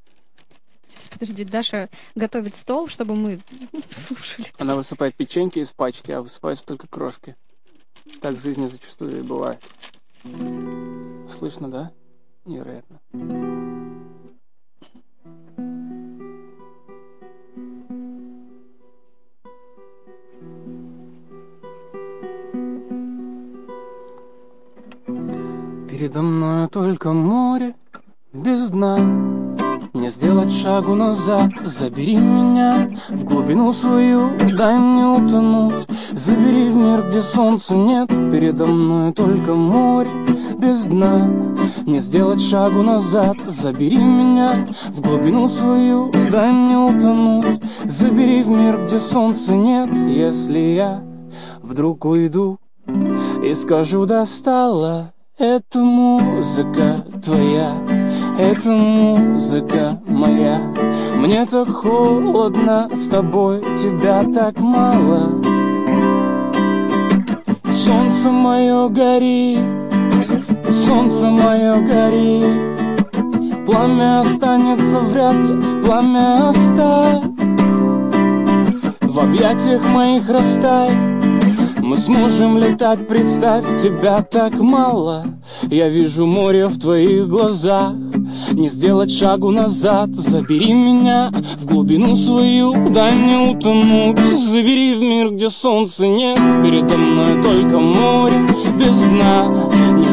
[0.88, 3.40] Сейчас, подожди, Даша готовит стол, чтобы мы
[3.90, 4.48] слушали.
[4.58, 7.36] Она высыпает печеньки из пачки, а высыпаются только крошки.
[8.20, 9.62] Так в жизни зачастую и бывает.
[11.28, 11.92] Слышно, да?
[12.46, 13.00] Невероятно.
[25.90, 27.76] Передо мною только море
[28.34, 28.98] без дна
[30.02, 31.52] Не сделать шагу назад.
[31.64, 35.88] Забери меня в глубину свою Дай мне утонуть.
[36.14, 38.10] Забери в мир, где солнца нет.
[38.10, 40.10] Передо мной только море
[40.58, 41.30] без дна.
[41.86, 43.38] Не сделать шагу назад.
[43.46, 47.62] Забери меня в глубину свою Дай мне утонуть.
[47.84, 49.92] Забери в мир, где солнца нет.
[50.08, 51.04] Если я
[51.62, 52.58] вдруг уйду
[53.44, 57.76] И скажу достала Это музыка твоя
[58.42, 60.60] Это музыка моя.
[61.16, 65.40] Мне так холодно с тобой Тебя так мало.
[67.72, 69.60] Солнце мое горит,
[70.72, 73.66] солнце мое горит.
[73.68, 77.24] Пламя останется вряд ли, пламя оставь.
[79.02, 80.90] В объятиях моих растай
[81.80, 85.26] Мы сможем летать, представь, тебя так мало.
[85.64, 87.94] Я вижу море в твоих глазах
[88.54, 94.20] не сделать шагу назад Забери меня в глубину свою Дай мне утонуть.
[94.20, 98.40] Забери в мир, где солнца нет Передо мной только море
[98.78, 99.48] без дна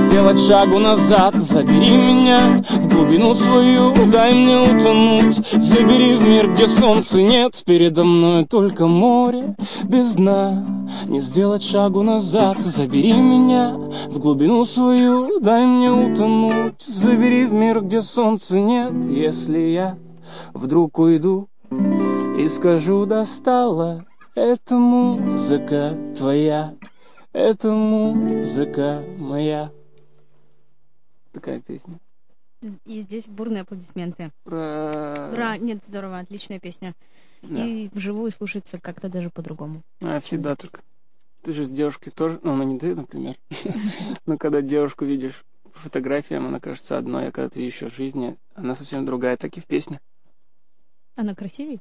[0.09, 1.35] сделать шагу назад.
[1.35, 5.37] Забери меня в глубину свою Дай мне утонуть.
[5.37, 7.63] Забери в мир, где солнца нет.
[7.67, 9.55] Передо мной только море
[9.85, 10.67] без дна.
[11.07, 12.59] Не сделать шагу назад.
[12.61, 16.83] Забери меня в глубину свою Дай мне утонуть.
[16.83, 18.93] Забери в мир, где солнца нет.
[19.05, 19.97] Если я
[20.55, 21.49] вдруг уйду
[22.39, 24.05] И скажу достала
[24.35, 26.75] Это музыка твоя
[27.33, 29.71] Это музыка моя
[31.39, 32.01] Такая песня
[32.85, 34.33] И здесь бурные аплодисменты.
[34.45, 35.31] Ура!
[35.33, 35.57] Ура!
[35.57, 36.95] Нет, здорово, отличная песня.
[37.43, 37.65] Да.
[37.65, 39.83] И вживую слушается как-то даже по-другому.
[40.01, 40.83] А, всегда так.
[41.43, 43.37] Ты же с девушкой тоже, ну, она не ты, например.
[44.27, 47.95] Но когда девушку видишь по фотографиям, она кажется одной, а когда ты видишь ее в
[47.95, 50.01] жизни, она совсем другая, так и в песне.
[51.15, 51.79] Она красивее?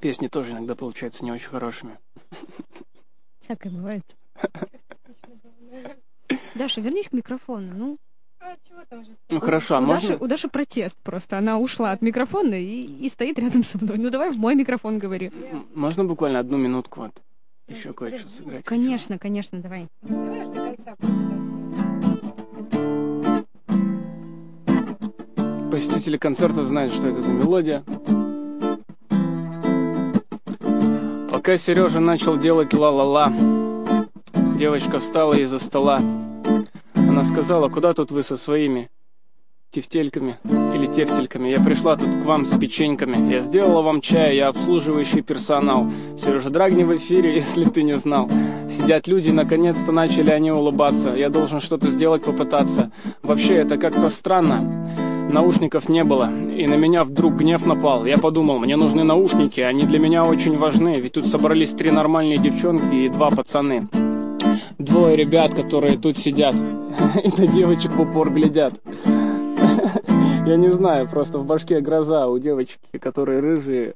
[0.00, 1.98] Песни тоже иногда получаются не очень хорошими.
[3.40, 4.04] Всякое бывает.
[6.54, 7.72] Даша, вернись к микрофону.
[7.74, 7.98] Ну,
[9.30, 10.08] Ну хорошо, а у, можно...
[10.10, 11.38] Даши, у Даши протест просто.
[11.38, 13.98] Она ушла от микрофона и, и стоит рядом со мной.
[13.98, 15.28] Ну давай в мой микрофон говори.
[15.50, 17.12] М- Можно буквально одну минутку вот
[17.68, 18.64] еще кое-что сыграть?
[18.64, 19.88] Конечно, конечно, давай.
[25.70, 27.82] Посетители концертов знают, что это за мелодия.
[31.30, 33.32] Пока Сережа начал делать ла-ла-ла,
[34.58, 36.00] девочка встала из-за стола.
[37.12, 38.88] Она сказала, куда тут вы со своими
[39.70, 40.38] тефтельками
[40.74, 41.50] или тефтельками?
[41.50, 43.30] Я пришла тут к вам с печеньками.
[43.30, 45.88] Я сделала вам чай, я обслуживающий персонал.
[46.18, 48.30] Сережа Драгни в эфире, если ты не знал.
[48.70, 51.10] Сидят люди, наконец-то начали они улыбаться.
[51.10, 52.90] Я должен что-то сделать, попытаться.
[53.20, 54.88] Вообще, это как-то странно.
[55.30, 58.06] Наушников не было, и на меня вдруг гнев напал.
[58.06, 62.38] Я подумал, мне нужны наушники, они для меня очень важны, ведь тут собрались три нормальные
[62.38, 63.86] девчонки и два пацаны.
[64.82, 66.56] Двое ребят, которые тут сидят
[67.24, 68.74] и на девочек в упор глядят.
[70.46, 73.94] Я не знаю, просто в башке гроза у девочки, которые рыжие,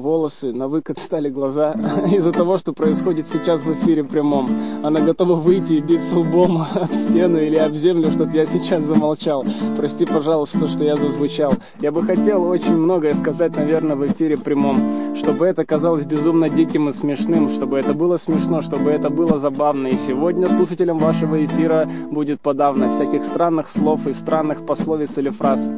[0.00, 1.72] волосы, на выкат стали глаза
[2.12, 4.48] из-за того, что происходит сейчас в эфире прямом.
[4.82, 9.44] Она готова выйти и биться лбом об стену или об землю, чтобы я сейчас замолчал.
[9.76, 11.54] Прости, пожалуйста, что я зазвучал.
[11.80, 16.88] Я бы хотел очень многое сказать, наверное, в эфире прямом, чтобы это казалось безумно диким
[16.88, 19.88] и смешным, чтобы это было смешно, чтобы это было забавно.
[19.88, 25.70] И сегодня слушателям вашего эфира будет подавно всяких странных слов и странных пословиц или фраз.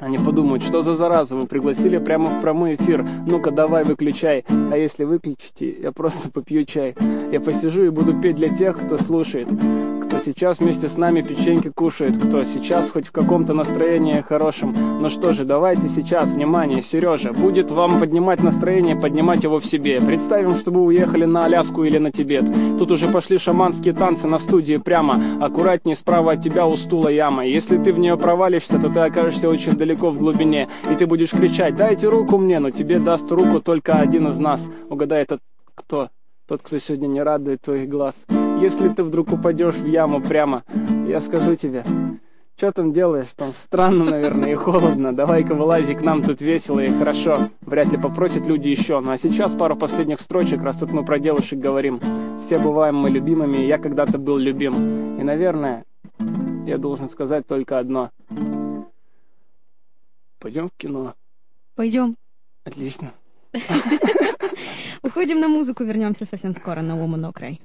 [0.00, 3.06] Они подумают, что за зараза, вы пригласили прямо в прямой эфир.
[3.26, 4.46] Ну-ка, давай, выключай.
[4.70, 6.94] А если выключите, я просто попью чай.
[7.30, 9.48] Я посижу и буду петь для тех, кто слушает.
[10.10, 12.16] Кто сейчас вместе с нами печеньки кушает.
[12.16, 14.74] Кто сейчас хоть в каком-то настроении хорошем.
[15.00, 20.00] Ну что же, давайте сейчас, внимание, Сережа, будет вам поднимать настроение, поднимать его в себе.
[20.00, 22.44] Представим, что вы уехали на Аляску или на Тибет.
[22.76, 25.22] Тут уже пошли шаманские танцы на студии прямо.
[25.40, 27.46] Аккуратней справа от тебя у стула яма.
[27.46, 30.68] Если ты в нее провалишься, то ты окажешься очень далеко в глубине.
[30.90, 34.68] И ты будешь кричать, дайте руку мне, но тебе даст руку только один из нас.
[34.88, 35.38] Угадай, это
[35.76, 36.08] кто?
[36.48, 38.26] Тот, кто сегодня не радует твоих глаз.
[38.60, 40.64] Если ты вдруг упадешь в яму прямо,
[41.08, 41.82] я скажу тебе,
[42.60, 43.28] что там делаешь?
[43.34, 45.16] Там странно, наверное, и холодно.
[45.16, 47.48] Давай-ка вылази к нам, тут весело и хорошо.
[47.62, 49.00] Вряд ли попросят люди еще.
[49.00, 52.00] Ну а сейчас пару последних строчек, раз тут мы про девушек говорим.
[52.42, 55.18] Все бываем мы любимыми, и я когда-то был любим.
[55.18, 55.86] И, наверное,
[56.66, 58.10] я должен сказать только одно.
[60.38, 61.14] Пойдем в кино.
[61.76, 62.14] Пойдем.
[62.64, 63.14] Отлично.
[65.02, 67.58] Уходим на музыку, вернемся совсем скоро на Woman No Cry.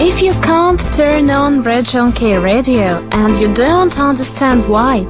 [0.00, 5.04] If you can't turn on Region K radio and you don't understand why,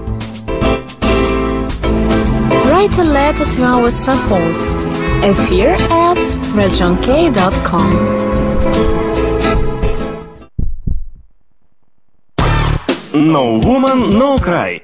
[2.70, 4.56] write a letter to our support
[5.22, 6.18] Эфир at
[6.54, 7.90] regionk.com.
[13.14, 14.82] No Woman, No Cry.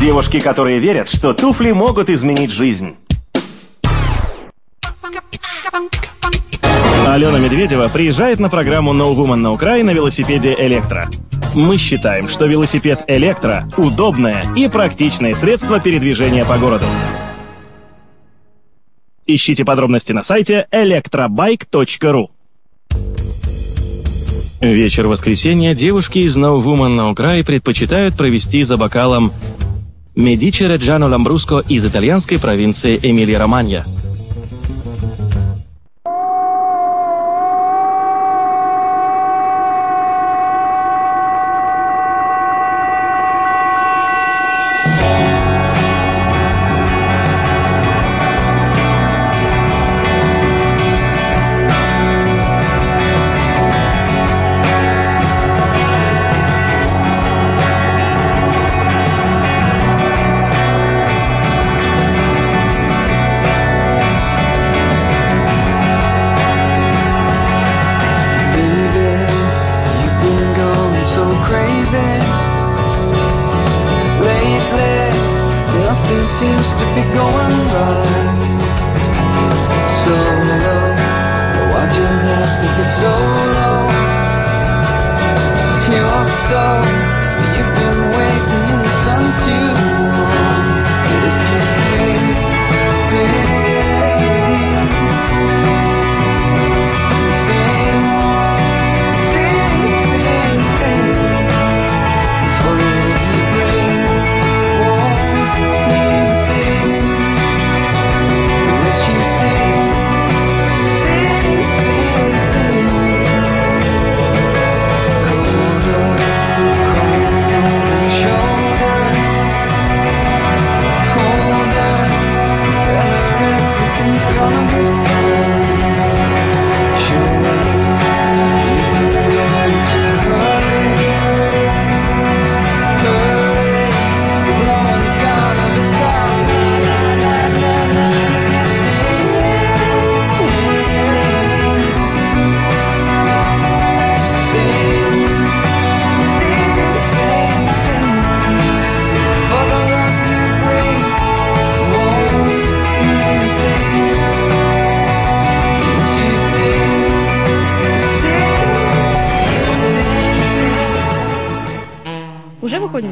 [0.00, 2.96] Девушки, которые верят, что туфли могут изменить жизнь.
[7.07, 11.09] Алена Медведева приезжает на программу No Woman No Cry на велосипеде «Электро».
[11.55, 16.85] Мы считаем, что велосипед «Электро»— удобное и практичное средство передвижения по городу.
[19.25, 22.29] Ищите подробности на сайте electrobike.ru.
[24.61, 29.31] Вечер воскресенья девушки из No Woman No Cry предпочитают провести за бокалом
[30.15, 33.85] Медичи Реджано Ламбруско из итальянской провинции Эмилия-Романья.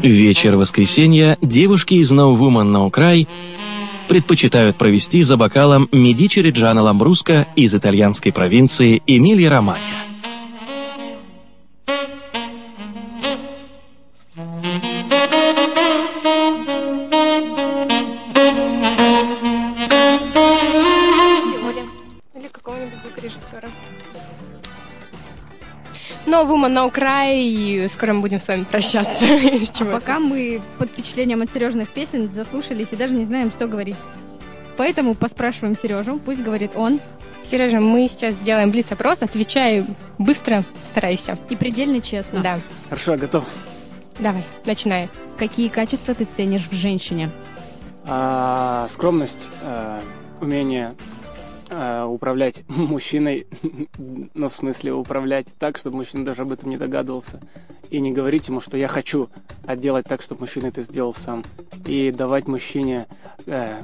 [0.07, 3.27] Вечер воскресенья девушки из No Woman No Cry
[4.07, 9.96] предпочитают провести за бокалом Медичи Реджано Ламбруско из итальянской провинции Эмилия-Романья.
[26.67, 29.25] Woman No Cry, и скоро мы будем с вами прощаться.
[29.79, 33.95] А пока мы под впечатлением от Сережных песен заслушались и даже не знаем, что говорить.
[34.75, 36.99] Поэтому поспрашиваем Сережу, пусть говорит он.
[37.43, 39.85] Сережа, мы сейчас сделаем блиц-опрос, отвечай
[40.17, 41.37] быстро, старайся.
[41.49, 42.41] И предельно честно.
[42.41, 43.45] Да, Хорошо, я готов.
[44.19, 45.09] давай, начинай.
[45.37, 47.29] Какие качества ты ценишь в женщине?
[48.05, 50.01] А, скромность, а,
[50.41, 50.95] умение
[51.69, 53.47] а, управлять мужчиной,
[54.33, 57.39] ну, в смысле, управлять так, чтобы мужчина даже об этом не догадывался.
[57.89, 59.29] И не говорить ему, что я хочу,
[59.65, 61.43] а делать так, чтобы мужчина это сделал сам.
[61.85, 63.07] И давать мужчине
[63.45, 63.81] э,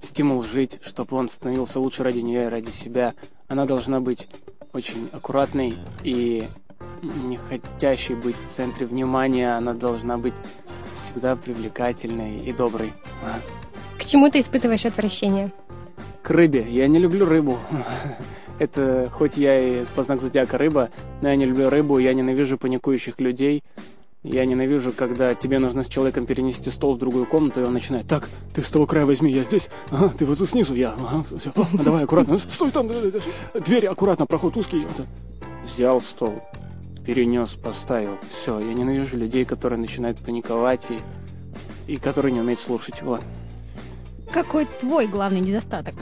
[0.00, 3.14] стимул жить, чтобы он становился лучше ради нее и ради себя.
[3.48, 4.28] Она должна быть
[4.72, 6.46] очень аккуратной и
[7.02, 9.56] не хотящей быть в центре внимания.
[9.56, 10.34] Она должна быть
[10.94, 12.92] всегда привлекательной и доброй.
[13.24, 13.40] А.
[13.98, 15.52] К чему ты испытываешь отвращение?
[16.22, 16.66] К рыбе.
[16.68, 17.58] Я не люблю рыбу.
[18.58, 20.90] Это хоть я и по знаку зодиака рыба,
[21.20, 23.62] но я не люблю рыбу, я ненавижу паникующих людей.
[24.22, 28.08] Я ненавижу, когда тебе нужно с человеком перенести стол в другую комнату, и он начинает,
[28.08, 31.52] так, ты с того края возьми, я здесь, ага, ты вот снизу, я, ага, все,
[31.54, 34.84] а, давай аккуратно, стой там, дверь аккуратно, проход узкий.
[35.64, 36.42] Взял стол,
[37.04, 40.98] перенес, поставил, все, я ненавижу людей, которые начинают паниковать и,
[41.92, 43.20] и которые не умеют слушать, вот.
[44.32, 45.94] Какой твой главный недостаток?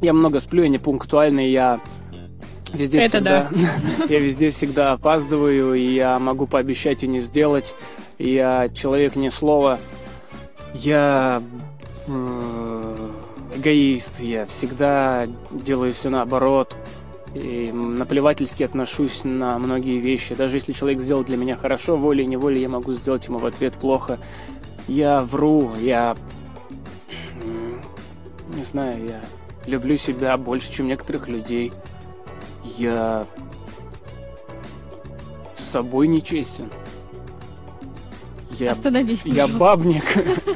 [0.00, 1.80] Я много сплю, я не пунктуальный, я
[2.72, 3.50] везде Это всегда,
[4.08, 7.74] я везде всегда опаздываю, и я могу пообещать и не сделать.
[8.18, 9.78] Я человек не слова.
[10.74, 11.42] Я
[12.06, 13.08] э,
[13.56, 16.76] эгоист, я всегда делаю все наоборот.
[17.34, 20.36] И наплевательски отношусь на многие вещи.
[20.36, 24.20] Даже если человек сделал для меня хорошо, волей-неволей я могу сделать ему в ответ плохо.
[24.88, 26.16] Я вру, я...
[28.48, 29.20] Не знаю, я
[29.66, 31.72] люблю себя больше, чем некоторых людей.
[32.78, 33.26] Я
[35.56, 36.70] с собой нечестен.
[38.58, 39.58] Я, Остановись, я пожалуйста.
[39.58, 40.04] бабник.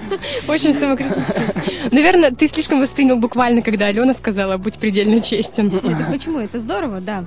[0.48, 1.42] Очень самокритично.
[1.90, 5.74] Наверное, ты слишком воспринял буквально, когда Алена сказала «будь предельно честен».
[5.84, 6.38] Это почему?
[6.38, 7.24] Это здорово, да.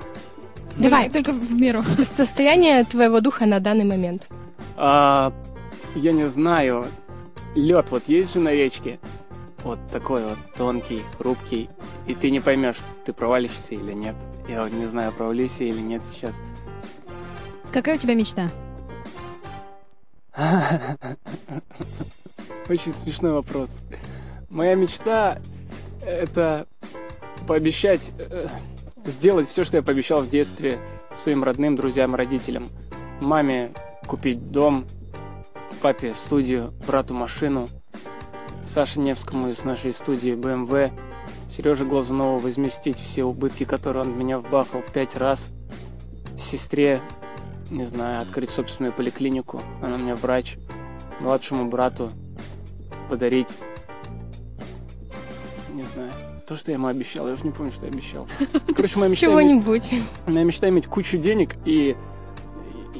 [0.78, 1.10] Давай.
[1.10, 1.84] Только, только в меру.
[2.16, 4.26] Состояние твоего духа на данный момент.
[4.76, 5.32] А,
[5.94, 6.86] я не знаю.
[7.54, 8.98] Лед вот есть же на речке?
[9.64, 11.68] Вот такой вот тонкий, хрупкий.
[12.06, 14.16] И ты не поймешь, ты провалишься или нет.
[14.48, 16.34] Я вот не знаю, провалюсь я или нет сейчас.
[17.72, 18.50] Какая у тебя мечта?
[22.68, 23.82] Очень смешной вопрос.
[24.50, 25.38] Моя мечта—
[26.06, 26.66] это
[27.46, 28.48] пообещать, э,
[29.04, 30.78] сделать все, что я пообещал в детстве
[31.14, 32.68] своим родным, друзьям, родителям.
[33.20, 33.72] Маме
[34.06, 34.86] купить дом,
[35.82, 37.68] папе студию, брату машину,
[38.64, 40.92] Саше Невскому из нашей студии BMW,
[41.50, 45.50] Сереже Глазунову возместить все убытки, которые он меня вбахал в пять раз,
[46.38, 47.00] сестре,
[47.68, 50.56] не знаю, открыть собственную поликлинику, она у меня врач,
[51.18, 52.12] младшему брату
[53.10, 53.48] подарить,
[55.72, 56.12] не знаю,
[56.46, 58.28] то, что я ему обещал, я уже не помню, что я обещал.
[58.76, 59.90] Короче, моя мечта Чего-нибудь.
[60.26, 61.96] моя мечта иметь кучу денег и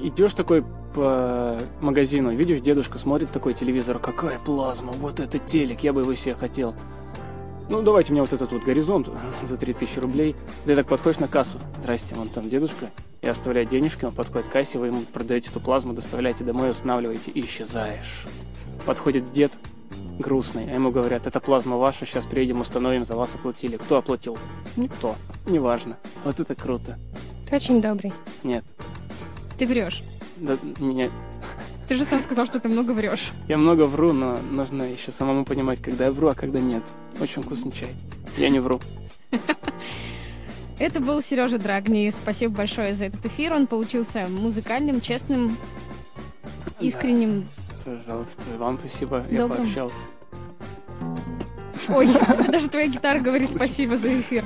[0.02, 0.64] идешь такой
[0.94, 6.14] по магазину, видишь, дедушка смотрит такой телевизор, какая плазма, вот это телек, я бы его
[6.14, 6.74] себе хотел.
[7.68, 9.08] Ну, давайте мне вот этот вот горизонт
[9.42, 10.36] за 3000 рублей.
[10.66, 11.58] Ты так подходишь на кассу.
[11.80, 12.90] Здрасте, вон там дедушка.
[13.22, 17.30] И оставляет денежки, он подходит к кассе, вы ему продаете эту плазму, доставляете домой, устанавливаете
[17.30, 18.26] и исчезаешь.
[18.84, 19.52] Подходит дед
[20.18, 23.76] грустный, а ему говорят, эта плазма ваша, сейчас приедем, установим, за вас оплатили.
[23.76, 24.38] Кто оплатил?
[24.76, 25.14] Никто.
[25.46, 25.98] Неважно.
[26.24, 26.98] Вот это круто.
[27.48, 28.12] Ты очень добрый.
[28.42, 28.64] Нет.
[29.62, 30.02] Ты врешь.
[30.38, 31.12] Да, нет.
[31.86, 33.30] Ты же сам сказал, что ты много врешь.
[33.46, 36.82] Я много вру, но нужно еще самому понимать, когда я вру, а когда нет.
[37.20, 37.94] Очень вкусный чай.
[38.36, 38.80] Я не вру.
[40.80, 42.10] Это был Сережа Драгни.
[42.10, 43.52] Спасибо большое за этот эфир.
[43.52, 45.56] Он получился музыкальным, честным,
[46.80, 47.46] искренним.
[47.84, 49.58] Пожалуйста, вам спасибо, я Добрым.
[49.58, 50.08] пообщался.
[51.88, 52.08] Ой,
[52.48, 54.44] даже твоя гитара говорит спасибо за эфир.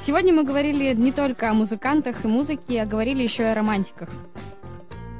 [0.00, 4.08] Сегодня мы говорили не только о музыкантах и музыке, а говорили еще и о романтиках.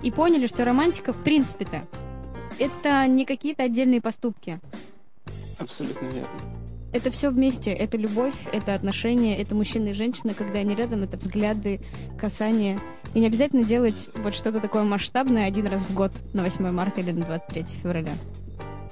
[0.03, 1.83] И поняли, что романтика в принципе-то
[2.59, 4.61] это не какие-то отдельные поступки.
[5.59, 6.29] Абсолютно верно.
[6.93, 7.71] Это все вместе.
[7.71, 11.81] Это любовь, это отношения, это мужчина и женщина, когда они рядом, это взгляды,
[12.19, 12.81] касания.
[13.15, 17.01] И не обязательно делать вот что-то такое масштабное один раз в год, на 8 марта
[17.01, 18.13] или на 23 февраля.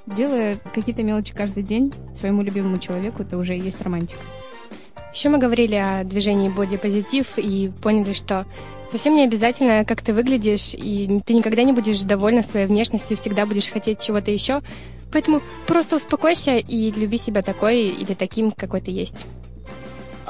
[0.05, 4.21] Делая какие-то мелочи каждый день своему любимому человеку, это уже и есть романтика.
[5.13, 8.45] Еще мы говорили о движении бодипозитив и поняли, что
[8.89, 13.45] совсем не обязательно, как ты выглядишь, и ты никогда не будешь довольна своей внешностью, всегда
[13.45, 14.61] будешь хотеть чего-то еще.
[15.11, 19.25] Поэтому просто успокойся и люби себя такой или таким, какой ты есть.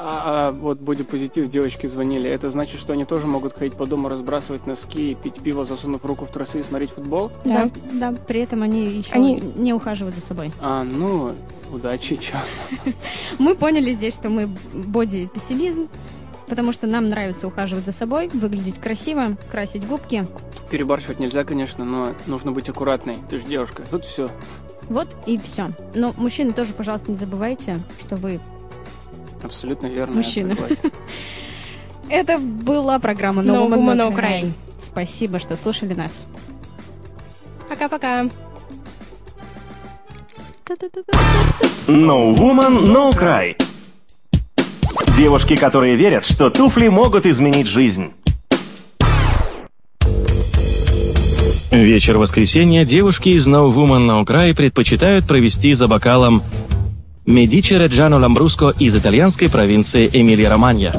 [0.00, 2.30] А, а вот бодипозитив девочки звонили.
[2.30, 6.24] Это значит, что они тоже могут ходить по дому, разбрасывать носки, пить пиво, засунув руку
[6.24, 7.32] в трусы и смотреть футбол?
[7.44, 10.52] Да, да, при этом они еще Они- не ухаживают за собой.
[10.60, 11.34] А, ну,
[11.72, 12.36] удачи, чё.
[13.40, 15.88] Мы поняли здесь, что мы боди-пессимизм,
[16.48, 20.26] потому что нам нравится ухаживать за собой, выглядеть красиво, красить губки.
[20.70, 23.18] Перебарщивать нельзя, конечно, но нужно быть аккуратной.
[23.28, 23.84] Ты же девушка.
[23.90, 24.30] Тут все.
[24.88, 25.70] Вот и все.
[25.94, 28.40] Но мужчины тоже, пожалуйста, не забывайте, что вы...
[29.42, 30.22] Абсолютно верно.
[30.22, 30.92] согласен.
[32.08, 34.42] Это была программа No No Woman, Woman, No No Cry.
[34.42, 34.52] Cry.
[34.82, 36.26] Спасибо, что слушали нас.
[37.68, 38.24] Пока-пока.
[41.86, 43.56] No Woman, No Cry.
[45.18, 48.12] Девушки, которые верят, что туфли могут изменить жизнь.
[51.72, 56.40] Вечер воскресенья девушки из No Woman No Cry предпочитают провести за бокалом
[57.26, 60.92] Медичи Реджано Ламбруско из итальянской провинции Эмилия-Романья.